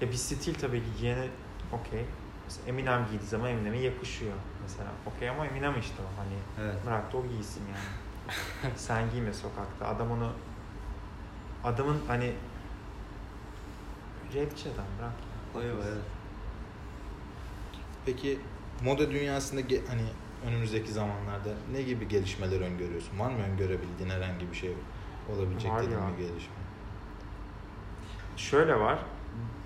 ya 0.00 0.08
bir 0.08 0.16
stil 0.16 0.54
tabii 0.54 0.78
ki 0.80 0.86
giyene 1.00 1.28
okey. 1.72 2.04
Mesela 2.44 2.68
Eminem 2.68 3.06
giydiği 3.10 3.28
zaman 3.28 3.50
Eminem'e 3.50 3.78
yakışıyor 3.78 4.32
mesela. 4.62 4.88
Okey 5.06 5.28
ama 5.30 5.46
Eminem 5.46 5.80
işte 5.80 5.94
o 6.02 6.20
hani 6.20 6.66
Evet. 6.66 6.86
bırak 6.86 7.12
da 7.12 7.16
o 7.16 7.26
giysin 7.28 7.62
yani. 7.66 8.74
Sen 8.76 9.10
giyme 9.10 9.32
sokakta. 9.32 9.88
Adam 9.88 10.10
onu 10.10 10.32
adamın 11.64 12.00
hani 12.08 12.32
rapçi 14.34 14.68
adam 14.74 14.84
bırak. 14.98 15.12
Bayağı 15.54 15.76
evet. 15.88 16.02
Peki 18.06 18.38
moda 18.84 19.10
dünyasında 19.10 19.60
ge- 19.60 19.86
hani 19.88 20.02
önümüzdeki 20.46 20.92
zamanlarda 20.92 21.50
ne 21.72 21.82
gibi 21.82 22.08
gelişmeler 22.08 22.60
öngörüyorsun? 22.60 23.18
Var 23.18 23.30
mı 23.30 23.42
öngörebildiğin 23.42 24.10
herhangi 24.10 24.50
bir 24.50 24.56
şey 24.56 24.70
olabilecek 25.28 25.70
Var 25.72 25.82
dediğin 25.82 25.98
ya. 26.00 26.08
bir 26.12 26.16
gelişme? 26.22 26.52
Şöyle 28.36 28.80
var. 28.80 28.98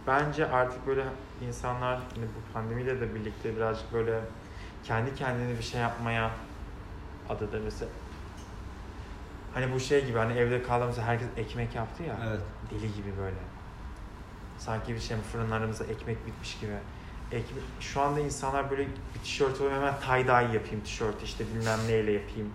Bence 0.06 0.46
artık 0.50 0.86
böyle 0.86 1.04
insanlar 1.48 1.94
hani 2.14 2.24
bu 2.24 2.52
pandemiyle 2.52 3.00
de 3.00 3.14
birlikte 3.14 3.56
birazcık 3.56 3.92
böyle 3.92 4.20
kendi 4.84 5.14
kendine 5.14 5.58
bir 5.58 5.62
şey 5.62 5.80
yapmaya 5.80 6.30
adıdır 7.28 7.60
mesela. 7.60 7.90
Hani 9.54 9.72
bu 9.74 9.80
şey 9.80 10.06
gibi 10.06 10.18
hani 10.18 10.32
evde 10.38 10.62
kaldığımızda 10.62 11.02
herkes 11.02 11.28
ekmek 11.36 11.74
yaptı 11.74 12.02
ya. 12.02 12.16
Evet. 12.28 12.40
Deli 12.70 12.94
gibi 12.94 13.12
böyle. 13.18 13.36
Sanki 14.58 14.94
bir 14.94 15.00
şey 15.00 15.16
fırınlarımızda 15.16 15.84
ekmek 15.84 16.26
bitmiş 16.26 16.58
gibi. 16.60 16.72
Ekmek, 17.32 17.64
şu 17.80 18.00
anda 18.00 18.20
insanlar 18.20 18.70
böyle 18.70 18.82
bir 19.14 19.20
tişört 19.24 19.60
alıyorum 19.60 19.76
hemen 19.78 19.94
tie-dye 19.94 20.54
yapayım 20.54 20.80
tişört 20.84 21.22
işte 21.22 21.44
bilmem 21.54 21.78
neyle 21.88 22.12
yapayım. 22.12 22.50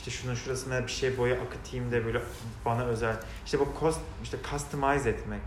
İşte 0.00 0.10
şunun 0.10 0.34
şurasına 0.34 0.82
bir 0.82 0.92
şey 0.92 1.18
boya 1.18 1.34
akıtayım 1.42 1.92
da 1.92 2.04
böyle 2.04 2.22
bana 2.64 2.84
özel. 2.84 3.16
İşte 3.44 3.60
bu 3.60 3.74
kost, 3.74 4.00
işte 4.22 4.38
customize 4.50 5.10
etmek, 5.10 5.40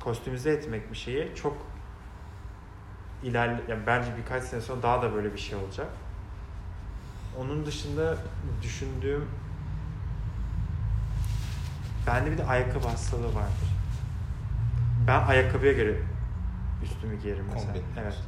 kostümize 0.00 0.50
etmek 0.50 0.90
bir 0.90 0.96
şeyi 0.96 1.32
çok 1.34 1.56
ilerle, 3.22 3.60
yani 3.68 3.86
bence 3.86 4.08
birkaç 4.16 4.44
sene 4.44 4.60
sonra 4.60 4.82
daha 4.82 5.02
da 5.02 5.14
böyle 5.14 5.32
bir 5.34 5.38
şey 5.38 5.58
olacak. 5.58 5.86
Onun 7.38 7.66
dışında 7.66 8.16
düşündüğüm 8.62 9.28
bende 12.06 12.30
bir 12.30 12.38
de 12.38 12.44
ayakkabı 12.44 12.88
hastalığı 12.88 13.34
vardır. 13.34 13.68
Ben 15.06 15.20
ayakkabıya 15.20 15.72
göre 15.72 15.96
üstümü 16.82 17.20
giyerim 17.20 17.44
mesela. 17.54 17.72
Kombin. 17.72 17.84
Evet. 18.02 18.18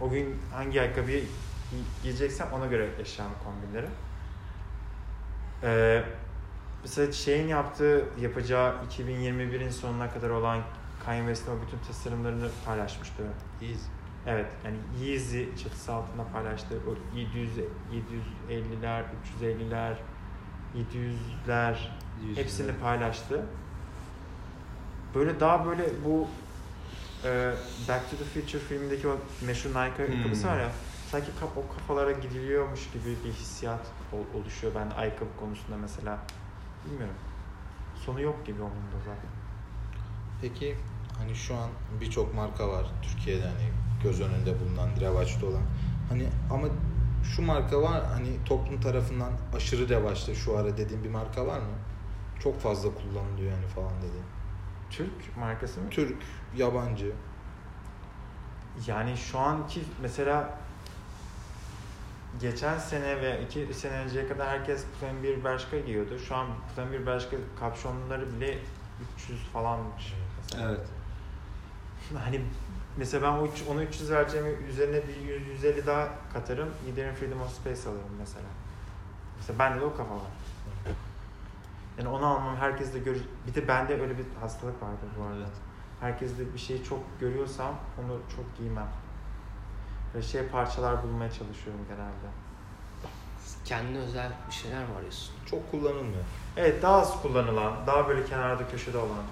O 0.00 0.10
gün 0.10 0.38
hangi 0.52 0.80
ayakkabıyı 0.80 1.22
gi- 1.22 2.02
giyeceksem 2.02 2.48
ona 2.52 2.66
göre 2.66 2.88
eşyamı 3.00 3.34
kombinlerim. 3.44 3.90
Ee, 5.62 6.02
mesela 6.82 7.12
şeyin 7.12 7.48
yaptığı, 7.48 8.04
yapacağı 8.20 8.74
2021'in 8.98 9.70
sonuna 9.70 10.10
kadar 10.10 10.30
olan 10.30 10.60
Kanye 11.04 11.20
West'in 11.20 11.52
o 11.52 11.54
bütün 11.66 11.78
tasarımlarını 11.86 12.48
paylaşmıştı. 12.66 13.22
İyiyiz. 13.60 13.86
Evet, 14.26 14.46
yani 14.64 14.76
Yeezy 15.04 15.44
çatısı 15.62 15.92
altında 15.92 16.24
paylaştığı 16.32 16.74
o 16.88 17.18
700, 17.18 17.50
750'ler, 18.50 19.02
350'ler, 19.42 19.94
700'ler 20.76 21.74
Yüz 22.26 22.36
hepsini 22.38 22.72
paylaştı. 22.72 23.46
Böyle 25.14 25.40
daha 25.40 25.66
böyle 25.66 25.84
bu 26.04 26.28
e, 27.24 27.52
Back 27.88 28.10
to 28.10 28.16
the 28.16 28.24
Future 28.24 28.58
filmindeki 28.62 29.08
o 29.08 29.16
meşhur 29.46 29.70
Nike 29.70 29.80
ayakkabısı 30.02 30.42
Hmm. 30.42 30.50
var 30.54 30.60
ya 30.60 30.68
sanki 31.12 31.30
kap, 31.40 31.56
o 31.56 31.74
kafalara 31.74 32.12
gidiliyormuş 32.12 32.90
gibi 32.92 33.16
bir 33.24 33.32
hissiyat 33.32 33.86
ol- 34.12 34.40
oluşuyor 34.40 34.72
ben 34.74 34.90
ayakkabı 34.96 35.30
konusunda 35.40 35.76
mesela. 35.76 36.18
Bilmiyorum. 36.86 37.14
Sonu 38.04 38.20
yok 38.20 38.46
gibi 38.46 38.62
onun 38.62 38.70
da 38.72 38.98
zaten. 38.98 39.30
Peki 40.40 40.76
hani 41.18 41.34
şu 41.34 41.54
an 41.54 41.70
birçok 42.00 42.34
marka 42.34 42.68
var 42.68 42.86
Türkiye'de 43.02 43.42
hani 43.42 43.68
göz 44.02 44.20
önünde 44.20 44.60
bulunan, 44.60 44.88
revaçta 45.00 45.46
olan. 45.46 45.62
Hani 46.08 46.28
ama 46.50 46.66
şu 47.24 47.42
marka 47.42 47.82
var 47.82 48.04
hani 48.04 48.44
toplum 48.44 48.80
tarafından 48.80 49.32
aşırı 49.56 49.88
revaçta 49.88 50.34
şu 50.34 50.58
ara 50.58 50.76
dediğin 50.76 51.04
bir 51.04 51.10
marka 51.10 51.46
var 51.46 51.58
mı? 51.58 51.74
Çok 52.40 52.60
fazla 52.60 52.90
kullanılıyor 52.94 53.52
yani 53.52 53.66
falan 53.66 53.92
dediğin. 53.98 54.24
Türk 54.90 55.36
markası 55.36 55.80
mı? 55.80 55.90
Türk, 55.90 56.22
yabancı. 56.56 57.12
Yani 58.86 59.16
şu 59.16 59.38
anki 59.38 59.82
mesela 60.02 60.62
geçen 62.42 62.78
sene 62.78 63.20
ve 63.20 63.40
iki 63.44 63.74
sene 63.74 63.92
önceye 63.98 64.28
kadar 64.28 64.48
herkes 64.48 64.84
Pull&Bear 65.00 65.44
Bershka 65.44 65.78
giyiyordu. 65.78 66.18
Şu 66.18 66.36
an 66.36 66.46
Pull&Bear 66.76 67.06
Bershka 67.06 67.36
kapşonları 67.60 68.32
bile 68.36 68.58
300 69.16 69.40
falanmış. 69.44 70.14
Mesela. 70.42 70.68
Evet. 70.70 70.86
Hani 72.24 72.40
mesela 72.96 73.22
ben 73.22 73.38
o 73.38 73.46
üç- 73.46 73.64
ona 73.68 73.82
300 73.82 74.10
vereceğimi 74.10 74.50
üzerine 74.68 75.00
bir 75.08 75.16
100, 75.16 75.48
150 75.48 75.86
daha 75.86 76.08
katarım. 76.32 76.68
Giderim 76.86 77.14
Freedom 77.14 77.40
of 77.40 77.50
Space 77.52 77.88
alırım 77.88 78.16
mesela. 78.18 78.46
Mesela 79.36 79.58
bende 79.58 79.80
de 79.80 79.84
o 79.84 79.96
kafa 79.96 80.14
var. 80.14 80.30
Yani 81.98 82.08
onu 82.08 82.26
almam 82.26 82.56
herkes 82.56 82.94
de 82.94 82.98
gör. 82.98 83.16
Bir 83.46 83.54
de 83.54 83.68
bende 83.68 84.00
öyle 84.00 84.18
bir 84.18 84.24
hastalık 84.40 84.82
vardır 84.82 85.08
bu 85.18 85.22
arada. 85.22 85.36
Evet. 85.38 85.48
Herkes 86.00 86.38
de 86.38 86.54
bir 86.54 86.58
şeyi 86.58 86.84
çok 86.84 87.00
görüyorsam 87.20 87.74
onu 87.98 88.20
çok 88.36 88.56
giymem. 88.58 88.88
Ve 90.14 90.22
şey 90.22 90.46
parçalar 90.46 91.02
bulmaya 91.02 91.30
çalışıyorum 91.30 91.80
genelde. 91.88 92.32
Kendine 93.64 93.98
özel 93.98 94.30
bir 94.48 94.52
şeyler 94.52 94.78
mi 94.78 94.94
arıyorsun? 94.98 95.34
Çok 95.50 95.70
kullanılmıyor. 95.70 96.24
Evet 96.56 96.82
daha 96.82 97.00
az 97.00 97.22
kullanılan, 97.22 97.86
daha 97.86 98.08
böyle 98.08 98.24
kenarda 98.24 98.68
köşede 98.68 98.98
olan. 98.98 99.24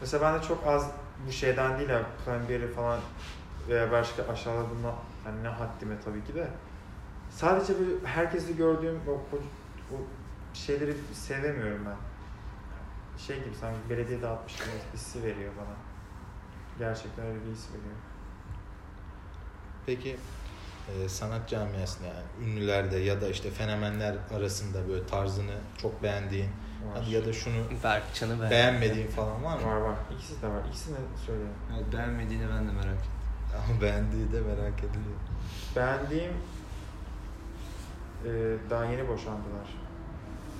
Mesela 0.00 0.24
ben 0.24 0.40
de 0.40 0.46
çok 0.46 0.66
az 0.66 0.90
bu 1.26 1.32
şeyden 1.32 1.78
değil 1.78 1.88
ya, 1.88 2.02
Cranberry 2.24 2.72
falan 2.72 3.00
veya 3.68 3.92
başka 3.92 4.22
aşağıladığımda 4.22 4.94
yani 5.26 5.42
ne 5.42 5.48
haddime 5.48 6.00
tabii 6.04 6.24
ki 6.24 6.34
de. 6.34 6.48
Sadece 7.30 7.74
böyle 7.80 8.06
herkesi 8.06 8.56
gördüğüm 8.56 9.00
o, 9.08 9.12
o, 9.12 9.36
o 9.94 9.96
şeyleri 10.54 10.94
sevemiyorum 11.12 11.86
ben. 11.86 11.96
Şey 13.18 13.44
gibi 13.44 13.54
sanki 13.54 13.78
belediye 13.90 14.22
dağıtmış 14.22 14.56
gibi 14.56 14.66
hissi 14.94 15.22
veriyor 15.22 15.52
bana. 15.56 15.76
Gerçekten 16.78 17.26
öyle 17.26 17.44
bir 17.46 17.50
his 17.50 17.68
veriyor. 17.68 17.96
Peki 19.86 20.16
e, 20.88 21.08
sanat 21.08 21.48
camiasında 21.48 22.08
yani 22.08 22.50
ünlülerde 22.50 22.96
ya 22.98 23.20
da 23.20 23.28
işte 23.28 23.50
fenomenler 23.50 24.16
arasında 24.36 24.88
böyle 24.88 25.06
tarzını 25.06 25.54
çok 25.82 26.02
beğendiğin 26.02 26.48
Var. 26.94 27.06
ya 27.06 27.26
da 27.26 27.32
şunu 27.32 27.54
Berkcan'ı 27.84 28.40
beğen. 28.40 28.50
beğenmediğin 28.50 29.06
falan 29.08 29.44
var 29.44 29.58
mı? 29.58 29.66
Var 29.66 29.76
var. 29.76 29.96
İkisi 30.16 30.42
de 30.42 30.46
var. 30.48 30.62
İkisini 30.68 30.96
söyle. 31.26 31.44
Evet, 31.76 31.92
beğenmediğini 31.92 32.44
ben 32.50 32.68
de 32.68 32.72
merak 32.72 32.94
ettim. 32.94 33.12
Ama 33.70 33.80
beğendiği 33.82 34.32
de 34.32 34.40
merak 34.40 34.78
ediliyor. 34.78 35.16
Beğendiğim 35.76 36.32
e, 38.24 38.30
daha 38.70 38.84
yeni 38.84 39.08
boşandılar. 39.08 39.68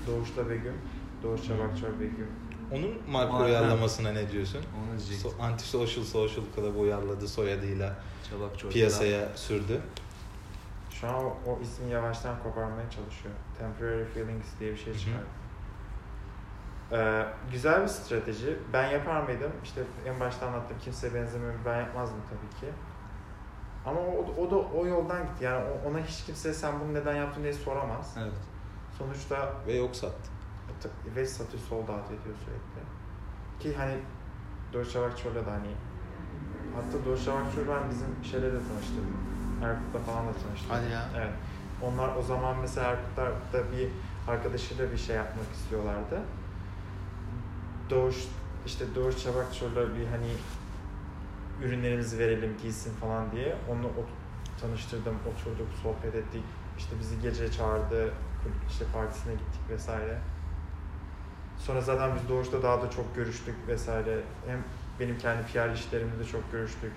Doğuş'la 0.06 0.50
Begüm. 0.50 0.74
Doğuş 1.22 1.46
Çabakçor 1.46 2.00
Begüm. 2.00 2.30
Onun 2.72 3.10
marka 3.10 3.34
Var, 3.34 3.44
uyarlamasına 3.44 4.12
ne 4.12 4.30
diyorsun? 4.30 4.60
Onu 4.80 4.98
diyecektim. 4.98 5.30
So, 5.30 5.42
anti-social 5.42 6.04
social 6.04 6.44
club 6.56 6.76
uyarladı 6.76 7.28
soyadıyla 7.28 7.96
çorba. 8.30 8.72
piyasaya 8.72 9.36
sürdü. 9.36 9.80
Şu 10.90 11.08
an 11.08 11.14
o, 11.14 11.36
o 11.46 11.58
ismi 11.62 11.90
yavaştan 11.90 12.42
koparmaya 12.42 12.90
çalışıyor. 12.90 13.34
Temporary 13.58 14.04
Feelings 14.04 14.46
diye 14.60 14.72
bir 14.72 14.76
şey 14.76 14.94
çıkardı. 14.98 15.26
Ee, 16.92 17.26
güzel 17.52 17.82
bir 17.82 17.88
strateji. 17.88 18.58
Ben 18.72 18.90
yapar 18.90 19.22
mıydım? 19.22 19.52
İşte 19.64 19.82
en 20.06 20.20
başta 20.20 20.46
anlattım 20.46 20.76
kimseye 20.84 21.14
benzemiyorum. 21.14 21.60
Ben 21.66 21.80
yapmazdım 21.80 22.20
tabii 22.30 22.60
ki. 22.60 22.72
Ama 23.86 24.00
o, 24.00 24.42
o 24.42 24.50
da 24.50 24.56
o 24.56 24.86
yoldan 24.86 25.22
gitti. 25.26 25.44
Yani 25.44 25.64
ona 25.90 25.98
hiç 25.98 26.24
kimse 26.24 26.54
sen 26.54 26.80
bunu 26.80 26.94
neden 26.94 27.14
yaptın 27.14 27.42
diye 27.42 27.52
soramaz. 27.52 28.14
Evet. 28.20 28.32
Sonuçta 28.98 29.52
Ve 29.66 29.72
yok 29.74 29.96
sattı. 29.96 30.30
Ve 31.16 31.26
satış 31.26 31.60
sold 31.60 31.88
out 31.88 32.06
ediyor 32.06 32.36
sürekli. 32.44 32.82
Ki 33.60 33.78
hani 33.78 33.94
Doğuş 34.72 34.92
Çavakçıoğlu'yla 34.92 35.46
da 35.46 35.52
hani 35.52 35.70
hatta 36.74 37.04
Doğuş 37.04 37.24
Çavakçıoğlu 37.24 37.68
ben 37.68 37.90
bizim 37.90 38.24
şeyle 38.30 38.46
de 38.52 38.58
tanıştırdım. 38.68 39.16
Erkut'la 39.64 39.98
falan 39.98 40.26
da 40.28 40.32
tanıştırdım. 40.32 40.76
Hadi 40.76 40.90
ya. 40.92 41.08
Evet. 41.16 41.32
Onlar 41.82 42.16
o 42.16 42.22
zaman 42.22 42.56
mesela 42.60 42.86
Erkutlar'da 42.90 43.72
bir 43.72 43.88
arkadaşıyla 44.32 44.92
bir 44.92 44.96
şey 44.98 45.16
yapmak 45.16 45.52
istiyorlardı. 45.54 46.20
Doğuş 47.90 48.16
işte 48.66 48.84
Doğuş 48.94 49.22
Çavakçıoğlu'la 49.24 49.80
bir 49.96 50.06
hani 50.06 50.32
ürünlerimizi 51.62 52.18
verelim 52.18 52.56
giysin 52.62 52.92
falan 52.94 53.30
diye. 53.32 53.56
Onu 53.70 53.86
o- 53.86 54.60
tanıştırdım, 54.60 55.14
oturduk, 55.32 55.68
sohbet 55.82 56.14
ettik. 56.14 56.42
İşte 56.78 56.96
bizi 57.00 57.20
gece 57.20 57.52
çağırdı, 57.52 58.10
işte 58.68 58.84
partisine 58.92 59.32
gittik 59.32 59.60
vesaire. 59.70 60.18
Sonra 61.66 61.80
zaten 61.80 62.10
biz 62.16 62.28
Doğuş'ta 62.28 62.62
daha 62.62 62.82
da 62.82 62.90
çok 62.90 63.16
görüştük 63.16 63.54
vesaire. 63.68 64.20
Hem 64.46 64.58
benim 65.00 65.18
kendi 65.18 65.42
PR 65.42 65.74
işlerimde 65.74 66.18
de 66.18 66.24
çok 66.24 66.52
görüştük. 66.52 66.92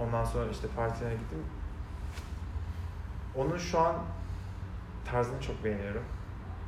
Ondan 0.00 0.24
sonra 0.24 0.50
işte 0.50 0.68
partisine 0.76 1.10
gittim. 1.10 1.38
Onun 3.36 3.58
şu 3.58 3.78
an 3.78 3.96
tarzını 5.04 5.40
çok 5.40 5.64
beğeniyorum. 5.64 6.02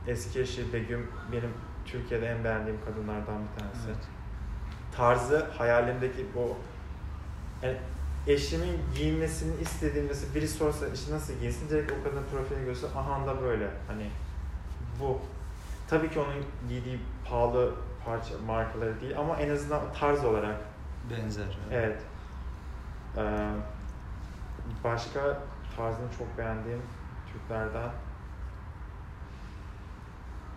Eski 0.07 0.41
eşi 0.41 0.73
Begüm 0.73 1.11
benim 1.33 1.51
Türkiye'de 1.87 2.27
en 2.27 2.45
beğendiğim 2.45 2.81
kadınlardan 2.85 3.39
bir 3.43 3.61
tanesi. 3.61 3.87
Evet. 3.87 4.09
Tarzı 4.97 5.47
hayalimdeki 5.59 6.27
o 6.39 6.57
yani 7.63 7.77
eşimin 8.27 8.81
giyinmesini 8.97 9.61
istediğim 9.61 10.07
mesela 10.07 10.35
biri 10.35 10.49
sorsa 10.49 10.87
işte 10.89 11.15
nasıl 11.15 11.35
giyinsin 11.39 11.69
direkt 11.69 11.93
o 11.93 12.05
kadının 12.05 12.25
profilini 12.33 12.65
göster 12.65 12.89
aha 12.97 13.27
da 13.27 13.43
böyle 13.43 13.71
hani 13.89 14.11
bu 15.01 15.21
tabii 15.89 16.11
ki 16.11 16.21
onun 16.21 16.69
giydiği 16.69 17.01
pahalı 17.29 17.75
parça 18.05 18.35
markaları 18.47 19.01
değil 19.01 19.19
ama 19.19 19.37
en 19.37 19.51
azından 19.51 19.81
tarz 20.01 20.25
olarak 20.25 20.57
Benzer. 21.11 21.59
evet 21.71 22.03
Ee, 23.17 23.49
başka 24.85 25.39
tarzını 25.77 26.07
çok 26.19 26.39
beğendiğim 26.39 26.83
Türklerden 27.33 27.91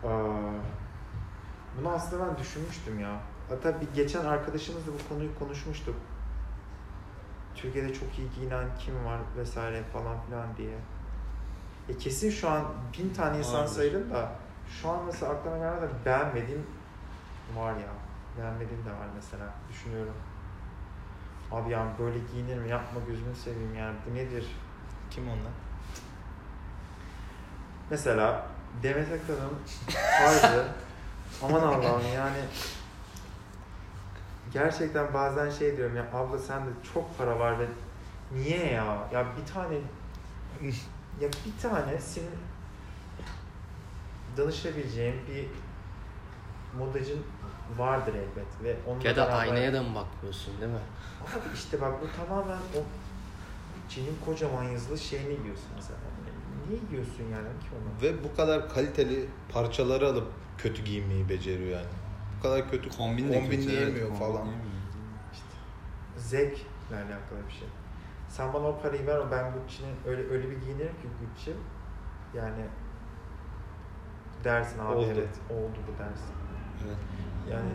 Ee, 0.04 0.08
bunu 1.80 1.90
aslında 1.90 2.28
ben 2.28 2.38
düşünmüştüm 2.38 3.00
ya. 3.00 3.20
Hatta 3.50 3.82
bir 3.82 3.88
geçen 3.96 4.26
arkadaşımızla 4.26 4.92
bu 4.94 5.10
konuyu 5.14 5.40
konuşmuştuk. 5.40 5.96
Türkiye'de 7.56 7.94
çok 7.94 8.20
iyi 8.20 8.30
giyinen 8.36 8.68
kim 8.80 9.06
var 9.06 9.20
vesaire 9.38 9.84
falan 9.84 10.22
filan 10.26 10.58
diye. 10.58 10.78
E 11.90 11.98
kesin 11.98 12.30
şu 12.32 12.50
an 12.50 12.64
bin 12.98 13.14
tane 13.14 13.38
insan 13.38 13.66
saydım 13.66 14.12
da 14.12 14.32
şu 14.70 14.90
an 14.90 15.06
mesela 15.06 15.32
aklıma 15.32 15.58
gelmeden 15.58 15.90
beğenmediğim 16.06 16.66
var 17.56 17.72
ya. 17.72 17.88
Beğenmediğim 18.38 18.86
de 18.86 18.92
var 18.92 19.08
mesela. 19.16 19.54
Düşünüyorum. 19.70 20.14
Abi 21.52 21.72
yani 21.72 21.92
böyle 22.00 22.20
giyinir 22.32 22.58
mi? 22.58 22.70
Yapma 22.70 23.00
gözünü 23.08 23.36
seveyim 23.36 23.76
yani. 23.76 23.96
Bu 24.10 24.16
nedir? 24.16 24.48
Kim 25.10 25.28
onlar? 25.28 25.54
Mesela 27.90 28.46
Demet 28.84 29.08
Akalın 29.08 29.54
tarzı 30.20 30.68
aman 31.44 31.62
Allah'ım 31.62 32.14
yani 32.16 32.40
gerçekten 34.54 35.14
bazen 35.14 35.50
şey 35.50 35.78
diyorum 35.78 35.96
ya 35.96 36.06
abla 36.14 36.40
sende 36.40 36.70
çok 36.94 37.18
para 37.18 37.40
var 37.40 37.60
ve 37.60 37.66
niye 38.34 38.72
ya? 38.72 39.08
Ya 39.14 39.26
bir 39.38 39.54
tane 39.54 39.76
ya 41.22 41.30
bir 41.30 41.62
tane 41.62 42.00
senin 42.00 42.40
danışabileceğin 44.38 45.16
bir 45.28 45.46
modacın 46.80 47.20
vardır 47.78 48.14
elbet 48.14 48.64
ve 48.64 48.76
onunla 48.88 49.08
Ya 49.08 49.16
da 49.16 49.22
beraber- 49.22 49.38
aynaya 49.40 49.74
da 49.74 49.84
mı 49.84 49.96
bakmıyorsun 49.96 50.62
değil 50.62 50.72
mi? 50.72 50.80
Abi 51.24 51.54
işte 51.56 51.82
bak 51.82 51.94
bu 52.02 52.06
tamamen 52.18 52.58
o 52.58 52.80
Çin'in 53.90 54.18
kocaman 54.26 54.64
yazılı 54.64 54.98
şeyini 54.98 55.38
giyiyorsun 55.38 55.68
mesela. 55.76 56.00
Niye 56.68 56.80
giyiyorsun 56.90 57.24
yani 57.24 57.48
ki 57.60 57.68
onu? 57.76 58.02
Ve 58.02 58.24
bu 58.24 58.36
kadar 58.36 58.70
kaliteli 58.70 59.26
parçaları 59.50 60.08
alıp 60.08 60.28
kötü 60.58 60.84
giyinmeyi 60.84 61.30
beceriyor 61.30 61.70
yani. 61.72 61.88
Bu 62.40 62.44
kadar 62.44 62.72
kötü 62.72 62.90
Kombin 62.90 63.30
de 63.34 63.40
kombinleyemiyor 63.40 64.08
evet, 64.10 64.20
falan. 64.20 64.32
kombinleyemiyor. 64.38 64.78
Zevkle 66.18 66.96
alakalı 66.96 67.40
bir 67.48 67.54
şey. 67.54 67.68
Sen 68.30 68.54
bana 68.54 68.68
o 68.68 68.82
parayı 68.82 69.08
ver 69.08 69.32
ben 69.32 69.52
Gucci'nin 69.54 69.96
öyle 70.08 70.30
öyle 70.34 70.50
bir 70.52 70.58
giyinirim 70.62 70.88
ki 71.02 71.08
Gucci 71.20 71.54
yani 72.34 72.64
dersin 74.48 74.80
abi 74.80 74.96
Oldu. 74.98 75.06
evet 75.14 75.30
oldu 75.50 75.78
bu 75.88 76.00
dersin. 76.04 76.34
Evet. 76.88 76.98
Yani 77.52 77.70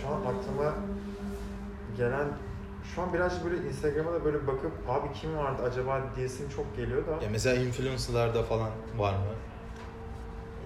şu 0.00 0.08
an 0.08 0.20
aklıma 0.20 0.74
gelen 1.96 2.28
şu 2.94 3.02
an 3.02 3.12
biraz 3.12 3.44
böyle 3.44 3.68
Instagram'a 3.68 4.12
da 4.12 4.24
böyle 4.24 4.46
bakıp 4.46 4.72
abi 4.88 5.12
kim 5.12 5.36
vardı 5.36 5.62
acaba 5.62 6.02
diyesim 6.16 6.48
çok 6.48 6.76
geliyor 6.76 7.06
da 7.06 7.10
Ya 7.24 7.30
mesela 7.30 7.56
influencer'larda 7.62 8.42
falan 8.42 8.70
var 8.96 9.12
mı? 9.12 9.24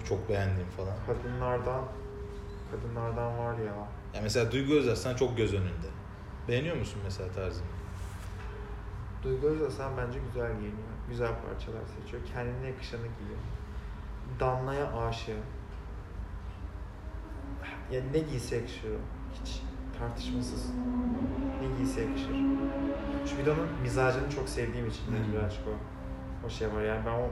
Çok 0.09 0.29
beğendiğim 0.29 0.69
falan. 0.69 0.93
kadınlardan 1.07 1.83
kadınlardan 2.71 3.37
var 3.39 3.57
ya. 3.57 3.73
Ya 4.13 4.21
mesela 4.23 4.51
Duygu 4.51 4.73
Özaslan 4.73 5.15
çok 5.15 5.37
göz 5.37 5.53
önünde. 5.53 5.87
Beğeniyor 6.47 6.75
musun 6.77 6.99
mesela 7.03 7.31
tarzını? 7.31 7.65
Duygu 9.23 9.47
Özaslan 9.47 9.91
bence 9.97 10.19
güzel 10.27 10.51
giyiniyor. 10.51 10.93
Güzel 11.09 11.27
parçalar 11.27 11.81
seçiyor. 12.01 12.21
Kendine 12.33 12.67
yakışanı 12.67 13.01
giyiyor. 13.01 13.39
Damla'ya 14.39 14.93
aşığım. 14.97 15.37
Ya 17.91 18.01
ne 18.13 18.19
giyse 18.19 18.55
yakışır. 18.55 18.89
Hiç 19.43 19.61
tartışmasız. 19.99 20.71
Ne 21.61 21.77
giyse 21.77 22.01
yakışır. 22.01 22.35
Şu 23.25 23.37
videonun 23.37 23.67
mizacını 23.81 24.29
çok 24.29 24.49
sevdiğim 24.49 24.87
için 24.87 25.03
de 25.07 25.33
birazcık 25.33 25.61
o, 25.67 25.71
o 26.47 26.49
şey 26.49 26.73
var. 26.73 26.81
Yani 26.81 27.05
ben 27.05 27.11
o 27.11 27.29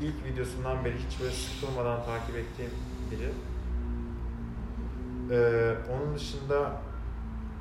ilk 0.00 0.24
videosundan 0.24 0.84
beri 0.84 0.98
hiç 0.98 1.20
böyle 1.20 1.32
sıkılmadan 1.32 2.04
takip 2.04 2.36
ettiğim 2.36 2.70
biri. 3.10 3.30
Ee, 5.30 5.76
onun 5.92 6.14
dışında 6.14 6.72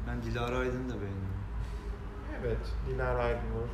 Ben 0.08 0.21
Dilara 0.24 0.58
Aydın'ı 0.58 0.89
da 0.89 0.93
beğeniyorum. 0.93 1.41
evet 2.41 2.58
Dilara 2.89 3.24
Aydınur, 3.24 3.69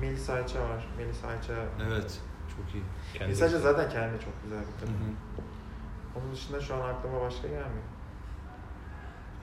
Melis 0.00 0.30
Ayça 0.30 0.60
var. 0.60 0.88
Melis 0.98 1.24
Ayça 1.24 1.52
Evet. 1.88 2.20
Çok 2.56 2.74
iyi. 2.74 2.82
Melis 3.20 3.42
Ayça 3.42 3.58
zaten 3.58 3.88
kendi 3.90 4.24
çok 4.24 4.42
güzel 4.42 4.58
bir 4.60 4.64
Hı 4.66 4.80
kadın. 4.80 4.92
hı. 4.92 6.18
Onun 6.18 6.32
dışında 6.32 6.60
şu 6.60 6.74
an 6.74 6.80
aklıma 6.88 7.20
başka 7.20 7.48
gelmiyor. 7.48 7.84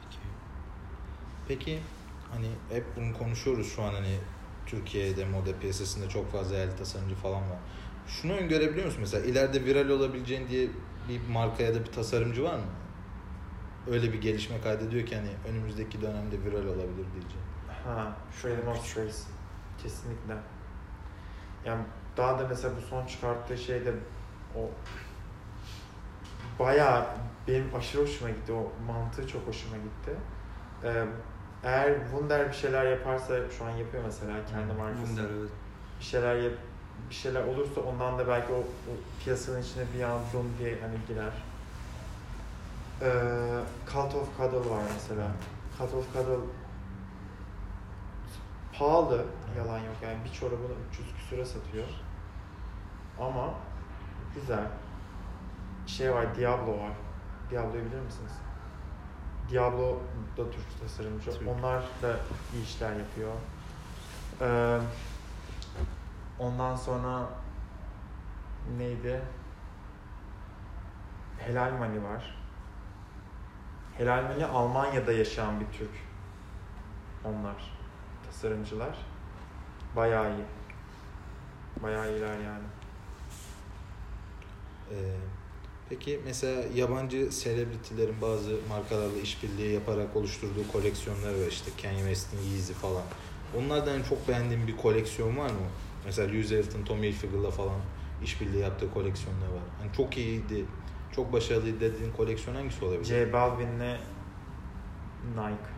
Peki. 0.01 0.17
Peki 1.47 1.79
hani 2.31 2.49
hep 2.69 2.85
bunu 2.95 3.17
konuşuyoruz 3.17 3.75
şu 3.75 3.83
an 3.83 3.93
hani 3.93 4.17
Türkiye'de 4.65 5.25
moda 5.25 5.59
piyasasında 5.59 6.09
çok 6.09 6.31
fazla 6.31 6.55
yerli 6.55 6.75
tasarımcı 6.75 7.15
falan 7.15 7.41
var. 7.41 7.57
Şunu 8.07 8.33
öngörebiliyor 8.33 8.85
musun 8.85 9.01
mesela 9.01 9.25
ileride 9.25 9.65
viral 9.65 9.89
olabileceğin 9.89 10.47
diye 10.47 10.67
bir 11.09 11.27
marka 11.29 11.63
ya 11.63 11.75
da 11.75 11.79
bir 11.79 11.91
tasarımcı 11.91 12.43
var 12.43 12.55
mı? 12.55 12.65
Öyle 13.87 14.13
bir 14.13 14.21
gelişme 14.21 14.61
kaydediyor 14.61 15.05
ki 15.07 15.15
hani 15.15 15.29
önümüzdeki 15.49 16.01
dönemde 16.01 16.43
viral 16.45 16.65
olabilir 16.65 17.05
diyeceğim. 17.13 17.45
Ha, 17.85 18.17
of 18.67 18.85
Space. 18.85 19.17
Kesinlikle. 19.83 20.37
Yani 21.65 21.83
daha 22.17 22.39
da 22.39 22.47
mesela 22.47 22.73
bu 22.77 22.81
son 22.81 23.05
çıkarttığı 23.05 23.57
şeyde 23.57 23.93
o 24.55 24.69
bayağı 26.59 27.05
benim 27.47 27.75
aşırı 27.75 28.01
hoşuma 28.01 28.29
gitti. 28.29 28.53
O 28.53 28.71
mantığı 28.87 29.27
çok 29.27 29.47
hoşuma 29.47 29.77
gitti. 29.77 30.11
Ee, 30.83 31.05
eğer 31.63 31.93
Wunder 32.11 32.47
bir 32.47 32.53
şeyler 32.53 32.85
yaparsa 32.85 33.49
şu 33.57 33.65
an 33.65 33.69
yapıyor 33.69 34.03
mesela 34.05 34.33
kendi 34.51 34.73
markası. 34.73 35.05
Wunder 35.05 35.29
evet. 35.39 35.49
bir 35.99 36.05
şeyler 36.05 36.35
yap, 36.35 36.53
bir 37.09 37.15
şeyler 37.15 37.43
olursa 37.43 37.81
ondan 37.81 38.19
da 38.19 38.27
belki 38.27 38.53
o, 38.53 38.57
o 38.57 38.93
piyasanın 39.23 39.61
içine 39.61 39.83
bir 39.97 40.03
an 40.03 40.19
diye 40.59 40.77
hani 40.81 40.95
girer. 41.07 41.33
Ee, 43.01 43.11
Cult 43.93 44.15
of 44.15 44.37
Cuddle 44.37 44.69
var 44.69 44.81
mesela. 44.93 45.27
Cult 45.77 45.93
of 45.93 46.13
Cuddle 46.13 46.45
pahalı, 48.81 49.25
yalan 49.57 49.77
yok 49.77 49.95
yani 50.03 50.23
bir 50.25 50.31
çorabını 50.31 50.73
300 50.89 51.15
küsüre 51.15 51.45
satıyor. 51.45 51.87
Ama 53.19 53.53
güzel. 54.35 54.67
Şey 55.87 56.13
var, 56.13 56.35
Diablo 56.35 56.71
var. 56.71 56.91
Diablo'yu 57.51 57.85
bilir 57.85 57.99
misiniz? 57.99 58.31
Diablo 59.49 59.99
da 60.37 60.51
Türk 60.51 60.81
tasarımcı. 60.81 61.31
Türk. 61.31 61.47
Onlar 61.47 61.83
da 62.01 62.19
iyi 62.53 62.63
işler 62.63 62.95
yapıyor. 62.95 63.33
Ee, 64.41 64.79
ondan 66.39 66.75
sonra 66.75 67.29
neydi? 68.77 69.21
Helal 71.39 71.71
Mani 71.71 72.03
var. 72.03 72.35
Helal 73.97 74.23
Mani 74.23 74.45
Almanya'da 74.45 75.11
yaşayan 75.11 75.59
bir 75.59 75.77
Türk. 75.77 75.91
Onlar. 77.25 77.80
Tasarımcılar. 78.31 78.97
Bayağı 79.95 80.29
iyi. 80.37 80.45
Bayağı 81.83 82.13
iyiler 82.13 82.39
yani. 82.39 82.63
Ee, 84.91 84.95
peki 85.89 86.19
mesela 86.25 86.63
yabancı 86.75 87.31
selebritilerin 87.31 88.21
bazı 88.21 88.57
markalarla 88.69 89.19
işbirliği 89.23 89.73
yaparak 89.73 90.15
oluşturduğu 90.15 90.71
koleksiyonlar 90.71 91.31
var 91.31 91.47
işte 91.49 91.71
Kanye 91.81 91.97
West'in 91.97 92.39
Yeezy 92.39 92.73
falan. 92.73 93.03
Onlardan 93.57 94.03
çok 94.03 94.27
beğendiğin 94.27 94.67
bir 94.67 94.77
koleksiyon 94.77 95.37
var 95.37 95.49
mı? 95.49 95.67
Mesela 96.05 96.27
Lewis 96.27 96.51
Hamilton, 96.51 96.83
Tommy 96.83 97.07
Hilfiger'la 97.07 97.51
falan 97.51 97.79
işbirliği 98.23 98.59
yaptığı 98.59 98.93
koleksiyonlar 98.93 99.47
var. 99.47 99.63
Hani 99.81 99.93
çok 99.93 100.17
iyiydi, 100.17 100.65
çok 101.15 101.33
başarılıydı 101.33 101.79
dediğin 101.79 102.11
koleksiyon 102.11 102.55
hangisi 102.55 102.85
olabilir? 102.85 103.05
J 103.05 103.33
Balvin'le 103.33 103.97
Nike. 105.35 105.71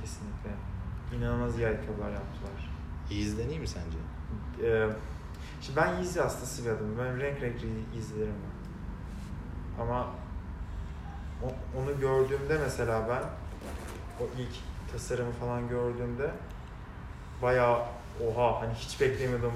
Kesinlikle. 0.00 0.71
İnanılmaz 1.18 1.58
iyi 1.58 1.66
ayakkabılar 1.66 2.10
yaptılar. 2.10 2.70
Yeez'den 3.10 3.48
iyi 3.48 3.60
mi 3.60 3.68
sence? 3.68 3.98
Ee, 4.62 4.88
şimdi 5.60 5.76
ben 5.80 5.94
Yeezy 5.96 6.20
hastası 6.20 6.64
bir 6.64 6.70
adamım. 6.70 6.98
Ben 6.98 7.20
renk 7.20 7.40
renk 7.42 7.56
Yeezy'lerim 7.94 8.28
var. 8.32 8.52
Ama 9.80 10.06
o- 11.42 11.78
onu 11.80 12.00
gördüğümde 12.00 12.58
mesela 12.58 13.08
ben 13.08 13.22
o 14.24 14.28
ilk 14.38 14.52
tasarımı 14.92 15.32
falan 15.32 15.68
gördüğümde 15.68 16.30
bayağı 17.42 17.78
oha 18.26 18.60
hani 18.60 18.74
hiç 18.74 19.00
beklemiyordum 19.00 19.52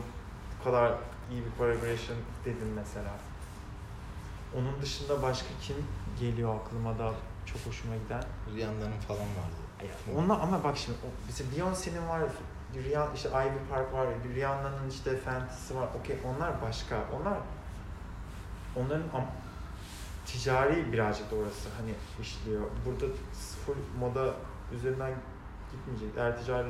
bu 0.60 0.64
kadar 0.64 0.92
iyi 1.30 1.42
bir 1.44 1.50
collaboration 1.58 2.16
dedim 2.44 2.68
mesela. 2.76 3.10
Onun 4.56 4.82
dışında 4.82 5.22
başka 5.22 5.48
kim 5.62 5.76
geliyor 6.20 6.56
aklıma 6.56 6.98
da 6.98 7.12
çok 7.46 7.66
hoşuma 7.66 7.94
giden? 7.96 8.22
Rihanna'nın 8.56 9.00
falan 9.00 9.20
vardı. 9.20 9.65
Onlar 10.16 10.40
ama 10.40 10.64
bak 10.64 10.76
şimdi 10.76 10.98
mesela 11.26 11.50
Beyoncé'nin 11.56 12.08
var, 12.08 12.22
Rihanna, 12.74 13.12
işte 13.14 13.28
Ivy 13.28 13.58
Park 13.70 13.92
var, 13.92 14.06
Rihanna'nın 14.34 14.90
işte 14.90 15.16
Fantasy'si 15.16 15.76
var. 15.76 15.88
Okey 16.00 16.16
onlar 16.24 16.62
başka. 16.62 16.96
Onlar 17.20 17.38
onların 18.76 19.02
am- 19.02 19.30
ticari 20.26 20.92
birazcık 20.92 21.30
da 21.30 21.34
orası 21.36 21.68
hani 21.80 21.94
işliyor. 22.22 22.60
Burada 22.86 23.06
full 23.66 23.74
moda 24.00 24.34
üzerinden 24.74 25.12
gitmeyecek. 25.72 26.08
Eğer 26.18 26.40
ticari 26.40 26.68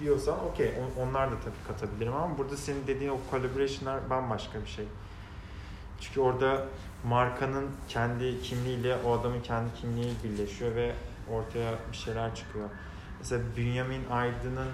diyorsan 0.00 0.44
okey 0.46 0.72
on- 0.80 1.02
onlar 1.02 1.30
da 1.30 1.34
tabii 1.44 1.54
katabilirim 1.68 2.14
ama 2.16 2.38
burada 2.38 2.56
senin 2.56 2.86
dediğin 2.86 3.10
o 3.10 3.18
collaboration'lar 3.30 4.10
bambaşka 4.10 4.60
bir 4.60 4.66
şey. 4.66 4.84
Çünkü 6.00 6.20
orada 6.20 6.64
markanın 7.04 7.70
kendi 7.88 8.42
kimliğiyle 8.42 8.96
o 9.06 9.12
adamın 9.12 9.40
kendi 9.40 9.74
kimliği 9.74 10.12
birleşiyor 10.24 10.74
ve 10.74 10.94
ortaya 11.32 11.72
bir 11.92 11.96
şeyler 11.96 12.34
çıkıyor. 12.34 12.68
Mesela 13.18 13.42
Bünyamin 13.56 14.10
Aydın'ın 14.10 14.68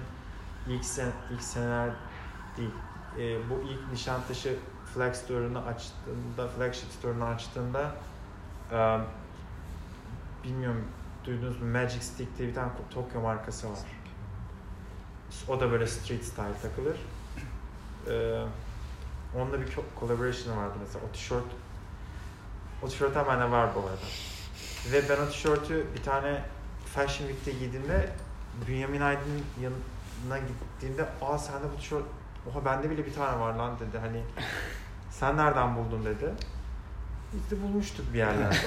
ilk 0.67 0.85
sen 0.85 1.11
ilk 1.33 1.41
seneler 1.43 1.89
değil. 2.57 2.71
e, 3.19 3.49
bu 3.49 3.61
ilk 3.69 3.91
Nişantaşı 3.91 4.57
flag 4.93 5.15
store'unu 5.15 5.59
açtığında, 5.59 6.47
flagship 6.57 6.91
store'unu 6.91 7.23
açtığında 7.25 7.95
e, 8.71 8.99
bilmiyorum 10.43 10.85
duydunuz 11.25 11.61
mu 11.61 11.67
Magic 11.67 12.01
Stick 12.01 12.37
diye 12.37 12.47
bir 12.49 12.55
tane 12.55 12.71
Tokyo 12.93 13.21
markası 13.21 13.69
var. 13.71 13.79
O 15.47 15.59
da 15.59 15.71
böyle 15.71 15.87
street 15.87 16.23
style 16.25 16.53
takılır. 16.61 16.97
E, 18.07 18.45
onunla 19.35 19.61
bir 19.61 19.67
co- 19.67 19.99
collaboration 19.99 20.57
vardı 20.57 20.73
mesela. 20.79 21.05
O 21.09 21.11
tişört 21.13 21.43
o 22.83 22.87
tişört 22.87 23.15
hemen 23.15 23.51
var 23.51 23.69
bu 23.75 23.79
arada. 23.79 24.05
Ve 24.91 25.09
ben 25.09 25.17
o 25.17 25.29
tişörtü 25.29 25.85
bir 25.95 26.03
tane 26.03 26.41
Fashion 26.85 27.27
Week'te 27.27 27.51
giydiğimde 27.51 28.09
Bünyamin 28.67 29.01
Aydın'ın 29.01 29.43
yanına 29.61 30.37
gittiğimde 30.47 31.05
aa 31.21 31.37
sende 31.37 31.65
bu 31.73 31.77
tişört 31.77 32.03
oha 32.49 32.65
bende 32.65 32.89
bile 32.89 33.05
bir 33.05 33.13
tane 33.13 33.39
var 33.39 33.53
lan 33.53 33.79
dedi 33.79 33.97
hani 33.97 34.23
sen 35.11 35.37
nereden 35.37 35.75
buldun 35.75 36.05
dedi. 36.05 36.33
Biz 37.33 37.51
de 37.51 37.63
bulmuştuk 37.63 38.13
bir 38.13 38.17
yerlerde. 38.17 38.57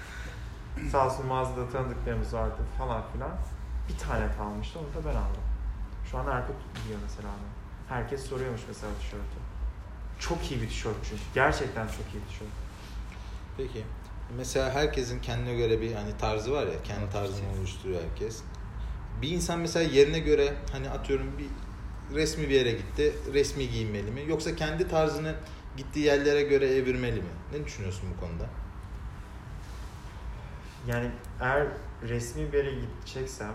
Sağ 0.92 1.06
olsun 1.06 1.26
mağazada 1.26 1.68
tanıdıklarımız 1.68 2.34
vardı 2.34 2.62
falan 2.78 3.02
filan. 3.12 3.30
Bir 3.88 3.98
tane 3.98 4.32
kalmıştı 4.38 4.78
onu 4.78 5.04
da 5.04 5.08
ben 5.08 5.14
aldım. 5.14 5.42
Şu 6.10 6.18
an 6.18 6.26
Erkut 6.26 6.56
giyiyor 6.82 7.00
mesela 7.02 7.28
onu. 7.28 7.48
Herkes 7.88 8.24
soruyormuş 8.24 8.60
mesela 8.68 8.92
tişörtü. 9.00 9.38
Çok 10.18 10.50
iyi 10.50 10.62
bir 10.62 10.68
tişört 10.68 10.96
çünkü. 11.08 11.22
Gerçekten 11.34 11.86
çok 11.86 12.14
iyi 12.14 12.22
bir 12.22 12.28
tişört. 12.28 12.48
Peki. 13.56 13.84
Mesela 14.36 14.70
herkesin 14.70 15.20
kendine 15.20 15.54
göre 15.54 15.80
bir 15.80 15.94
hani 15.94 16.16
tarzı 16.18 16.52
var 16.52 16.66
ya, 16.66 16.82
kendi 16.84 17.10
tarzını 17.10 17.50
oluşturuyor 17.58 18.00
herkes. 18.10 18.42
Bir 19.22 19.28
insan 19.28 19.58
mesela 19.60 19.90
yerine 19.90 20.18
göre 20.18 20.54
hani 20.72 20.90
atıyorum 20.90 21.38
bir 21.38 21.46
resmi 22.16 22.48
bir 22.48 22.54
yere 22.54 22.72
gitti, 22.72 23.12
resmi 23.32 23.68
giyinmeli 23.70 24.10
mi? 24.10 24.20
Yoksa 24.28 24.56
kendi 24.56 24.88
tarzını 24.88 25.34
gittiği 25.76 25.98
yerlere 26.04 26.42
göre 26.42 26.66
evirmeli 26.66 27.20
mi? 27.20 27.28
Ne 27.52 27.64
düşünüyorsun 27.64 28.08
bu 28.16 28.20
konuda? 28.20 28.46
Yani 30.86 31.10
eğer 31.40 31.66
resmi 32.02 32.52
bir 32.52 32.58
yere 32.58 32.70
gideceksem 32.74 33.52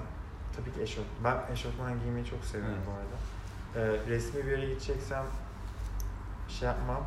tabii 0.56 0.74
ki 0.74 0.82
eşofman. 0.82 1.06
Ben 1.24 1.54
eşofman 1.54 2.00
giymeyi 2.00 2.26
çok 2.26 2.46
seviyorum 2.46 2.76
Evet. 2.78 2.88
bu 2.88 2.92
arada. 2.92 3.18
Ee, 3.76 4.10
resmi 4.10 4.46
bir 4.46 4.52
yere 4.52 4.66
gideceksem 4.66 5.26
şey 6.50 6.68
yapmam. 6.68 7.06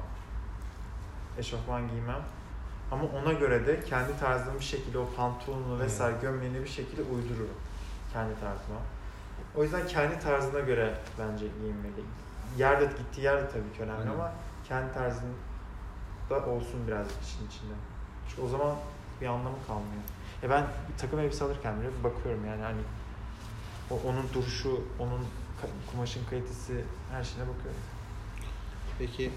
Eşofman 1.39 1.89
giymem. 1.89 2.23
Ama 2.93 3.03
ona 3.23 3.33
göre 3.33 3.67
de 3.67 3.85
kendi 3.85 4.19
tarzımı 4.21 4.59
bir 4.59 4.65
şekilde 4.65 4.99
o 4.99 5.09
pantolonunu 5.17 5.81
vesaire 5.81 6.17
gömleğini 6.23 6.63
bir 6.63 6.69
şekilde 6.69 7.03
uydururum. 7.03 7.57
Kendi 8.13 8.35
tarzıma. 8.35 8.81
O 9.57 9.63
yüzden 9.63 9.87
kendi 9.87 10.21
tarzına 10.21 10.61
göre 10.61 10.95
bence 11.19 11.47
giyinmeli. 11.61 12.05
Yerde 12.59 12.85
gittiği 12.85 13.21
yer 13.21 13.43
de 13.43 13.49
tabii 13.49 13.73
ki 13.77 13.83
önemli 13.83 14.01
Aynen. 14.01 14.13
ama 14.13 14.33
kendi 14.69 14.95
tarzında 14.95 16.47
olsun 16.47 16.87
birazcık 16.87 17.23
işin 17.23 17.47
içinde. 17.47 17.75
Çünkü 18.29 18.43
o 18.43 18.49
zaman 18.49 18.77
bir 19.21 19.27
anlamı 19.27 19.57
kalmıyor. 19.67 20.03
E 20.43 20.51
ben 20.51 20.67
takım 20.99 21.19
elbise 21.19 21.45
alırken 21.45 21.81
bile 21.81 21.89
bakıyorum 22.05 22.47
yani 22.47 22.63
hani 22.63 22.81
o, 23.91 24.01
onun 24.09 24.25
duruşu, 24.35 24.85
onun 24.99 25.27
kumaşın 25.93 26.25
kalitesi 26.31 26.85
her 27.13 27.25
şeyine 27.25 27.49
bakıyorum. 27.49 27.81
Peki 28.99 29.33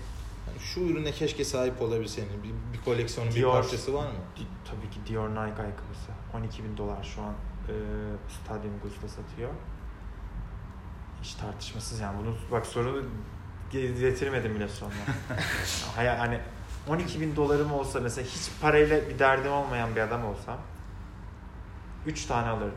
yani 0.47 0.59
şu 0.59 0.79
ürüne 0.79 1.11
keşke 1.11 1.45
sahip 1.45 1.81
olabilsenin 1.81 2.43
bir, 2.43 2.77
bir 2.77 2.83
koleksiyonun 2.85 3.31
bir 3.35 3.39
Dior. 3.41 3.51
parçası 3.51 3.93
var 3.93 4.05
mı? 4.07 4.13
Di- 4.37 4.69
tabii 4.71 4.89
ki 4.89 4.99
Dior 5.07 5.29
Nike 5.29 5.39
ayakkabısı. 5.61 6.11
12 6.33 6.63
bin 6.63 6.77
dolar 6.77 7.03
şu 7.03 7.21
an 7.21 7.33
e, 7.67 7.73
Stadium 8.29 8.73
Goods'ta 8.83 9.07
satıyor. 9.07 9.49
Hiç 11.21 11.33
tartışmasız 11.33 11.99
yani 11.99 12.17
bunu 12.19 12.35
bak 12.51 12.65
sorunu 12.65 13.03
getirmedim 13.71 14.55
bile 14.55 14.67
sonra. 14.67 14.91
Hayal 15.95 16.17
hani 16.17 16.39
12 16.87 17.21
bin 17.21 17.35
dolarım 17.35 17.73
olsa 17.73 17.99
mesela 17.99 18.27
hiç 18.27 18.49
parayla 18.61 19.09
bir 19.09 19.19
derdim 19.19 19.51
olmayan 19.51 19.95
bir 19.95 20.01
adam 20.01 20.25
olsam 20.25 20.57
3 22.05 22.25
tane 22.25 22.49
alırdım. 22.49 22.71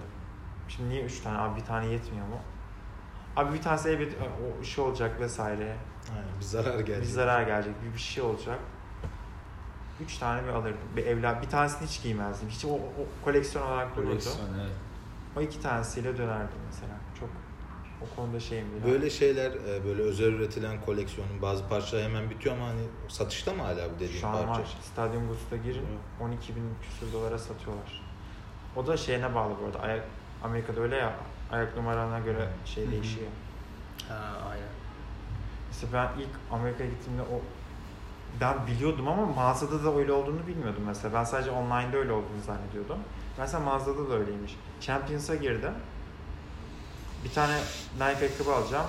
Şimdi 0.68 0.88
niye 0.88 1.04
3 1.04 1.20
tane? 1.20 1.38
Abi 1.38 1.60
bir 1.60 1.64
tane 1.66 1.86
yetmiyor 1.86 2.26
mu? 2.26 2.38
Abi 3.36 3.54
bir 3.54 3.62
tanesi 3.62 3.88
elbet 3.88 4.12
o 4.60 4.64
şey 4.64 4.84
olacak 4.84 5.20
vesaire. 5.20 5.76
Aynen, 6.10 6.40
bir 6.40 6.44
zarar 6.44 6.78
gelecek. 6.80 7.02
Bir 7.02 7.08
zarar 7.08 7.42
gelecek, 7.42 7.74
bir, 7.82 7.94
bir 7.94 7.98
şey 7.98 8.22
olacak. 8.22 8.58
Üç 10.00 10.18
tane 10.18 10.42
bir 10.44 10.48
alırdım. 10.48 10.78
Bir 10.96 11.06
evlat, 11.06 11.42
bir 11.42 11.48
tanesini 11.48 11.88
hiç 11.88 12.02
giymezdim. 12.02 12.48
Hiç 12.48 12.64
o, 12.64 12.68
o 12.68 12.80
koleksiyon 13.24 13.66
olarak 13.66 13.96
dururdu. 13.96 14.08
Koleksiyon 14.08 14.54
evet. 14.60 14.72
O 15.36 15.40
iki 15.40 15.60
tanesiyle 15.60 16.18
dönerdim 16.18 16.58
mesela. 16.66 16.92
Çok 17.20 17.28
o 18.02 18.16
konuda 18.16 18.40
şeyim 18.40 18.66
bir 18.74 18.90
Böyle 18.92 19.10
şeyler 19.10 19.50
e, 19.50 19.84
böyle 19.84 20.02
özel 20.02 20.26
üretilen 20.32 20.80
koleksiyonun 20.80 21.42
bazı 21.42 21.68
parçalar 21.68 22.04
hemen 22.04 22.30
bitiyor 22.30 22.56
ama 22.56 22.66
hani 22.66 22.82
satışta 23.08 23.52
mı 23.52 23.62
hala 23.62 23.90
bu 23.90 23.94
dediğin 23.94 24.20
Şu 24.20 24.26
an 24.26 24.32
parça? 24.46 24.60
var. 24.60 24.68
Stadyum 24.92 25.28
Goods'ta 25.28 25.56
girin 25.56 25.86
12 26.20 26.56
bin 26.56 26.70
küsur 26.82 27.12
dolara 27.12 27.38
satıyorlar. 27.38 28.02
O 28.76 28.86
da 28.86 28.96
şeyine 28.96 29.34
bağlı 29.34 29.54
bu 29.62 29.66
arada. 29.66 29.78
Ayak, 29.80 30.04
Amerika'da 30.44 30.80
öyle 30.80 30.96
ya 30.96 31.14
ayak 31.52 31.76
numarana 31.76 32.18
göre 32.18 32.48
şey 32.64 32.84
Hı 32.84 32.88
hı. 32.88 32.92
değişiyor. 32.92 33.26
Ha, 34.08 34.14
aynen. 34.50 34.68
Mesela 35.82 35.92
ben 36.16 36.20
ilk 36.22 36.28
Amerika'ya 36.52 36.90
gittiğimde 36.90 37.22
o 37.22 37.40
ben 38.40 38.66
biliyordum 38.66 39.08
ama 39.08 39.26
mağazada 39.26 39.84
da 39.84 39.96
öyle 39.96 40.12
olduğunu 40.12 40.46
bilmiyordum 40.46 40.82
mesela. 40.86 41.14
Ben 41.14 41.24
sadece 41.24 41.50
online'da 41.50 41.96
öyle 41.96 42.12
olduğunu 42.12 42.42
zannediyordum. 42.46 42.98
Mesela 43.38 43.60
mağazada 43.64 44.08
da 44.10 44.14
öyleymiş. 44.14 44.56
Champions'a 44.80 45.34
girdim. 45.34 45.72
Bir 47.24 47.30
tane 47.30 47.56
Nike 47.94 48.04
ayakkabı 48.04 48.54
alacağım. 48.54 48.86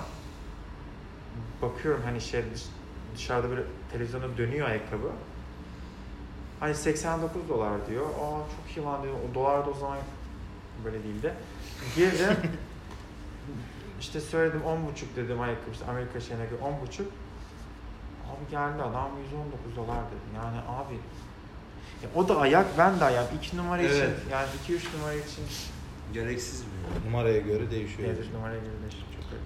Bakıyorum 1.62 2.02
hani 2.06 2.22
şey 2.22 2.44
dış- 2.54 2.66
dışarıda 3.16 3.50
böyle 3.50 3.64
televizyonda 3.92 4.38
dönüyor 4.38 4.70
ayakkabı. 4.70 5.12
Hani 6.60 6.76
89 6.76 7.50
dolar 7.50 7.88
diyor. 7.90 8.06
Aa 8.06 8.40
çok 8.40 8.78
iyi 8.78 8.86
lan 8.86 9.04
diyor. 9.04 9.14
O 9.32 9.36
dolar 9.36 9.66
da 9.66 9.70
o 9.70 9.74
zaman 9.74 9.98
böyle 10.86 11.04
değildi. 11.04 11.34
Girdim. 11.96 12.38
işte 14.06 14.20
söyledim 14.22 14.62
10.5 14.62 15.16
dedim 15.16 15.42
ayakkabı 15.42 15.72
işte 15.72 15.86
Amerika 15.86 16.20
şeyine 16.20 16.46
göre 16.46 16.60
10.5. 16.62 17.02
Abi 18.32 18.52
geldi 18.52 18.82
adam 18.84 19.10
119 19.24 19.76
dolar 19.76 19.98
dedi. 19.98 20.36
Yani 20.36 20.58
abi 20.68 20.94
ya 22.04 22.10
o 22.16 22.28
da 22.30 22.38
ayak 22.40 22.66
ben 22.78 23.00
de 23.00 23.04
ayak. 23.04 23.34
2 23.44 23.58
numara 23.58 23.82
için 23.82 23.96
Evet. 24.02 24.20
yani 24.32 24.48
2-3 24.68 24.98
numara 24.98 25.14
için 25.14 25.44
Gereksiz 26.14 26.64
bir 26.64 27.08
Numaraya 27.10 27.40
göre 27.40 27.72
değişiyor. 27.72 28.10
evet, 28.16 28.34
numaraya 28.34 28.60
göre 28.60 28.82
değişir. 28.82 29.06
Çok 29.16 29.32
öyle. 29.34 29.44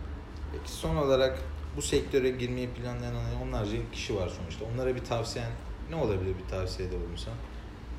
Peki 0.52 0.72
son 0.72 0.96
olarak 0.96 1.40
bu 1.78 1.82
sektöre 1.82 2.30
girmeyi 2.30 2.70
planlayan 2.70 3.14
hani 3.16 3.44
onlarca 3.44 3.78
kişi 3.92 4.16
var 4.16 4.30
sonuçta. 4.30 4.66
Onlara 4.74 4.96
bir 4.96 5.04
tavsiyen 5.06 5.52
ne 5.90 5.96
olabilir 5.96 6.36
bir 6.44 6.50
tavsiyede 6.50 6.96
bulunsan? 7.08 7.34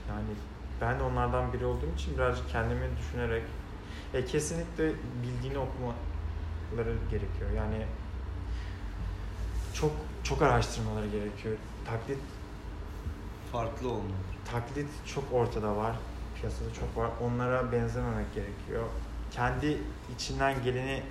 Yani 0.08 0.24
ben 0.80 0.98
de 0.98 1.02
onlardan 1.02 1.52
biri 1.52 1.64
olduğum 1.64 1.94
için 1.96 2.14
birazcık 2.16 2.50
kendimi 2.50 2.86
düşünerek 2.98 3.42
e, 4.14 4.24
kesinlikle 4.24 4.92
bildiğini 5.22 5.58
okumaları 6.70 6.96
gerekiyor. 7.10 7.50
Yani 7.56 7.86
çok 9.74 9.92
çok 10.22 10.42
araştırmaları 10.42 11.06
gerekiyor. 11.06 11.56
Taklit 11.84 12.18
farklı 13.52 13.88
olmalı. 13.88 14.12
taklit 14.52 14.88
çok 15.14 15.24
ortada 15.32 15.76
var. 15.76 15.96
Piyasada 16.40 16.74
çok 16.74 16.96
var. 16.96 17.10
Onlara 17.22 17.72
benzememek 17.72 18.34
gerekiyor. 18.34 18.84
kendi 19.30 19.78
içinden 20.14 20.62
geleni 20.64 21.02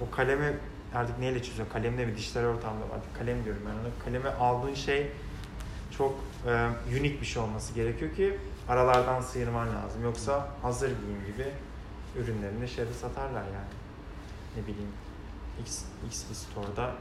o 0.00 0.10
kalemi 0.10 0.56
artık 0.94 1.18
neyle 1.18 1.42
çiziyor? 1.42 1.68
Kalemle 1.68 2.06
mi? 2.06 2.16
Dijital 2.16 2.44
ortamda 2.44 2.84
artık 2.94 3.16
kalem 3.16 3.44
diyorum 3.44 3.62
ben 3.66 3.70
ona. 3.70 4.04
Kaleme 4.04 4.30
aldığın 4.30 4.74
şey 4.74 5.12
çok 5.98 6.20
e, 6.46 6.68
unik 7.00 7.20
bir 7.20 7.26
şey 7.26 7.42
olması 7.42 7.74
gerekiyor 7.74 8.14
ki 8.14 8.38
aralardan 8.68 9.20
sıyırman 9.20 9.68
lazım. 9.68 10.02
Yoksa 10.04 10.48
hazır 10.62 10.88
giyim 10.88 11.26
gibi 11.26 11.48
ürünlerini 12.16 12.68
şeyde 12.68 12.92
satarlar 12.92 13.44
yani. 13.44 13.79
Ne 14.56 14.62
bileyim 14.66 14.92
X, 15.60 15.82
X 16.06 16.24
store'da 16.32 16.94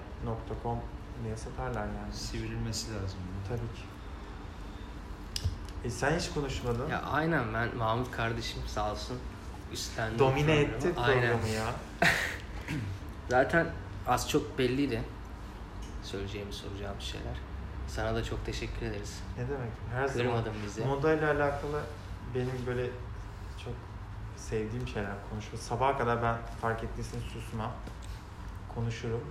.com 0.64 0.80
diye 1.24 1.38
satarlar 1.38 1.86
yani. 1.86 2.14
Sivrilmesi 2.14 2.93
lazım. 2.93 3.20
Tabii 3.47 3.60
ki. 3.60 3.84
E 5.84 5.89
sen 5.89 6.20
hiç 6.20 6.30
konuşmadın. 6.30 6.89
Ya 6.89 7.02
aynen 7.02 7.54
ben 7.54 7.78
Mahmut 7.78 8.12
kardeşim 8.12 8.62
sağ 8.68 8.91
olsun 8.91 9.20
üstlendi. 9.72 10.20
Domine 10.20 10.56
etti 10.60 10.93
programı 10.93 11.47
ya. 11.47 11.76
Zaten 13.30 13.68
az 14.08 14.30
çok 14.30 14.58
belliydi 14.58 15.04
söyleyeceğimiz 16.04 16.56
soracağımız 16.56 17.04
şeyler. 17.04 17.38
Sana 17.88 18.16
da 18.16 18.24
çok 18.24 18.45
teşekkür 18.45 18.86
ederiz. 18.86 19.20
Ne 19.38 19.43
demek? 19.50 19.72
Her 19.93 20.08
zaman 20.08 20.26
Kırmadın 20.28 20.54
bizi. 20.66 20.86
modayla 20.86 21.32
alakalı 21.32 21.82
benim 22.36 22.66
böyle 22.68 22.89
sevdiğim 24.40 24.88
şeyler 24.88 25.14
konuşmak. 25.30 25.62
Sabaha 25.62 25.98
kadar 25.98 26.24
ben 26.24 26.38
fark 26.62 26.84
ettiyseniz 26.84 27.24
susmam. 27.24 27.72
Konuşurum. 28.76 29.22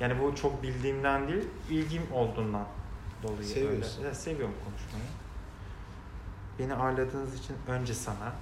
Yani 0.00 0.22
bu 0.22 0.34
çok 0.34 0.62
bildiğimden 0.62 1.28
değil, 1.28 1.48
ilgim 1.70 2.02
olduğundan 2.12 2.66
dolayı. 3.22 3.44
Seviyorsun. 3.44 3.98
Öyle. 3.98 4.06
Evet, 4.06 4.16
seviyorum 4.16 4.54
konuşmayı. 4.64 5.04
Beni 6.58 6.74
ağırladığınız 6.74 7.34
için 7.34 7.56
önce 7.68 7.94
sana. 7.94 8.14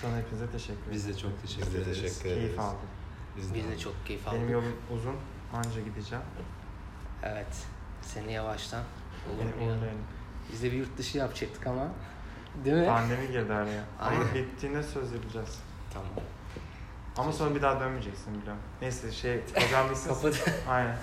Sonra 0.00 0.16
hepinize 0.16 0.50
teşekkür 0.50 0.72
ederim. 0.74 0.92
Biz 0.92 1.08
de 1.08 1.16
çok 1.16 1.42
teşekkür 1.42 1.66
Biz 1.66 1.74
de 1.74 1.80
ederiz. 1.82 2.02
teşekkür 2.02 2.28
ederiz. 2.30 2.42
Keyif 2.46 2.60
aldım. 2.60 2.78
Biz 3.36 3.54
Biz 3.54 3.68
de 3.68 3.78
çok 3.78 4.06
keyif 4.06 4.28
aldık. 4.28 4.38
Benim 4.40 4.52
yolum 4.52 4.76
uzun, 4.94 5.16
anca 5.54 5.80
gideceğim. 5.80 6.24
Evet. 7.22 7.66
Seni 8.02 8.32
yavaştan. 8.32 8.82
Olur. 9.30 9.76
Biz 10.52 10.62
de 10.62 10.72
bir 10.72 10.76
yurt 10.76 10.98
dışı 10.98 11.18
yapacaktık 11.18 11.66
ama. 11.66 11.88
Değil 12.64 12.76
mi? 12.76 12.86
Pandemi 12.86 13.26
girdi 13.32 13.52
araya. 13.52 13.84
Ama 14.00 14.34
bittiğinde 14.34 14.82
söz 14.82 15.12
yapacağız. 15.12 15.58
Tamam. 15.92 16.08
Ama 17.16 17.32
sonra 17.32 17.54
bir 17.54 17.62
daha 17.62 17.80
dönmeyeceksin 17.80 18.40
biliyorum. 18.40 18.62
Neyse 18.82 19.12
şey 19.12 19.36
bitsin. 19.90 20.08
Kapat. 20.08 20.48
Aynen. 20.68 20.96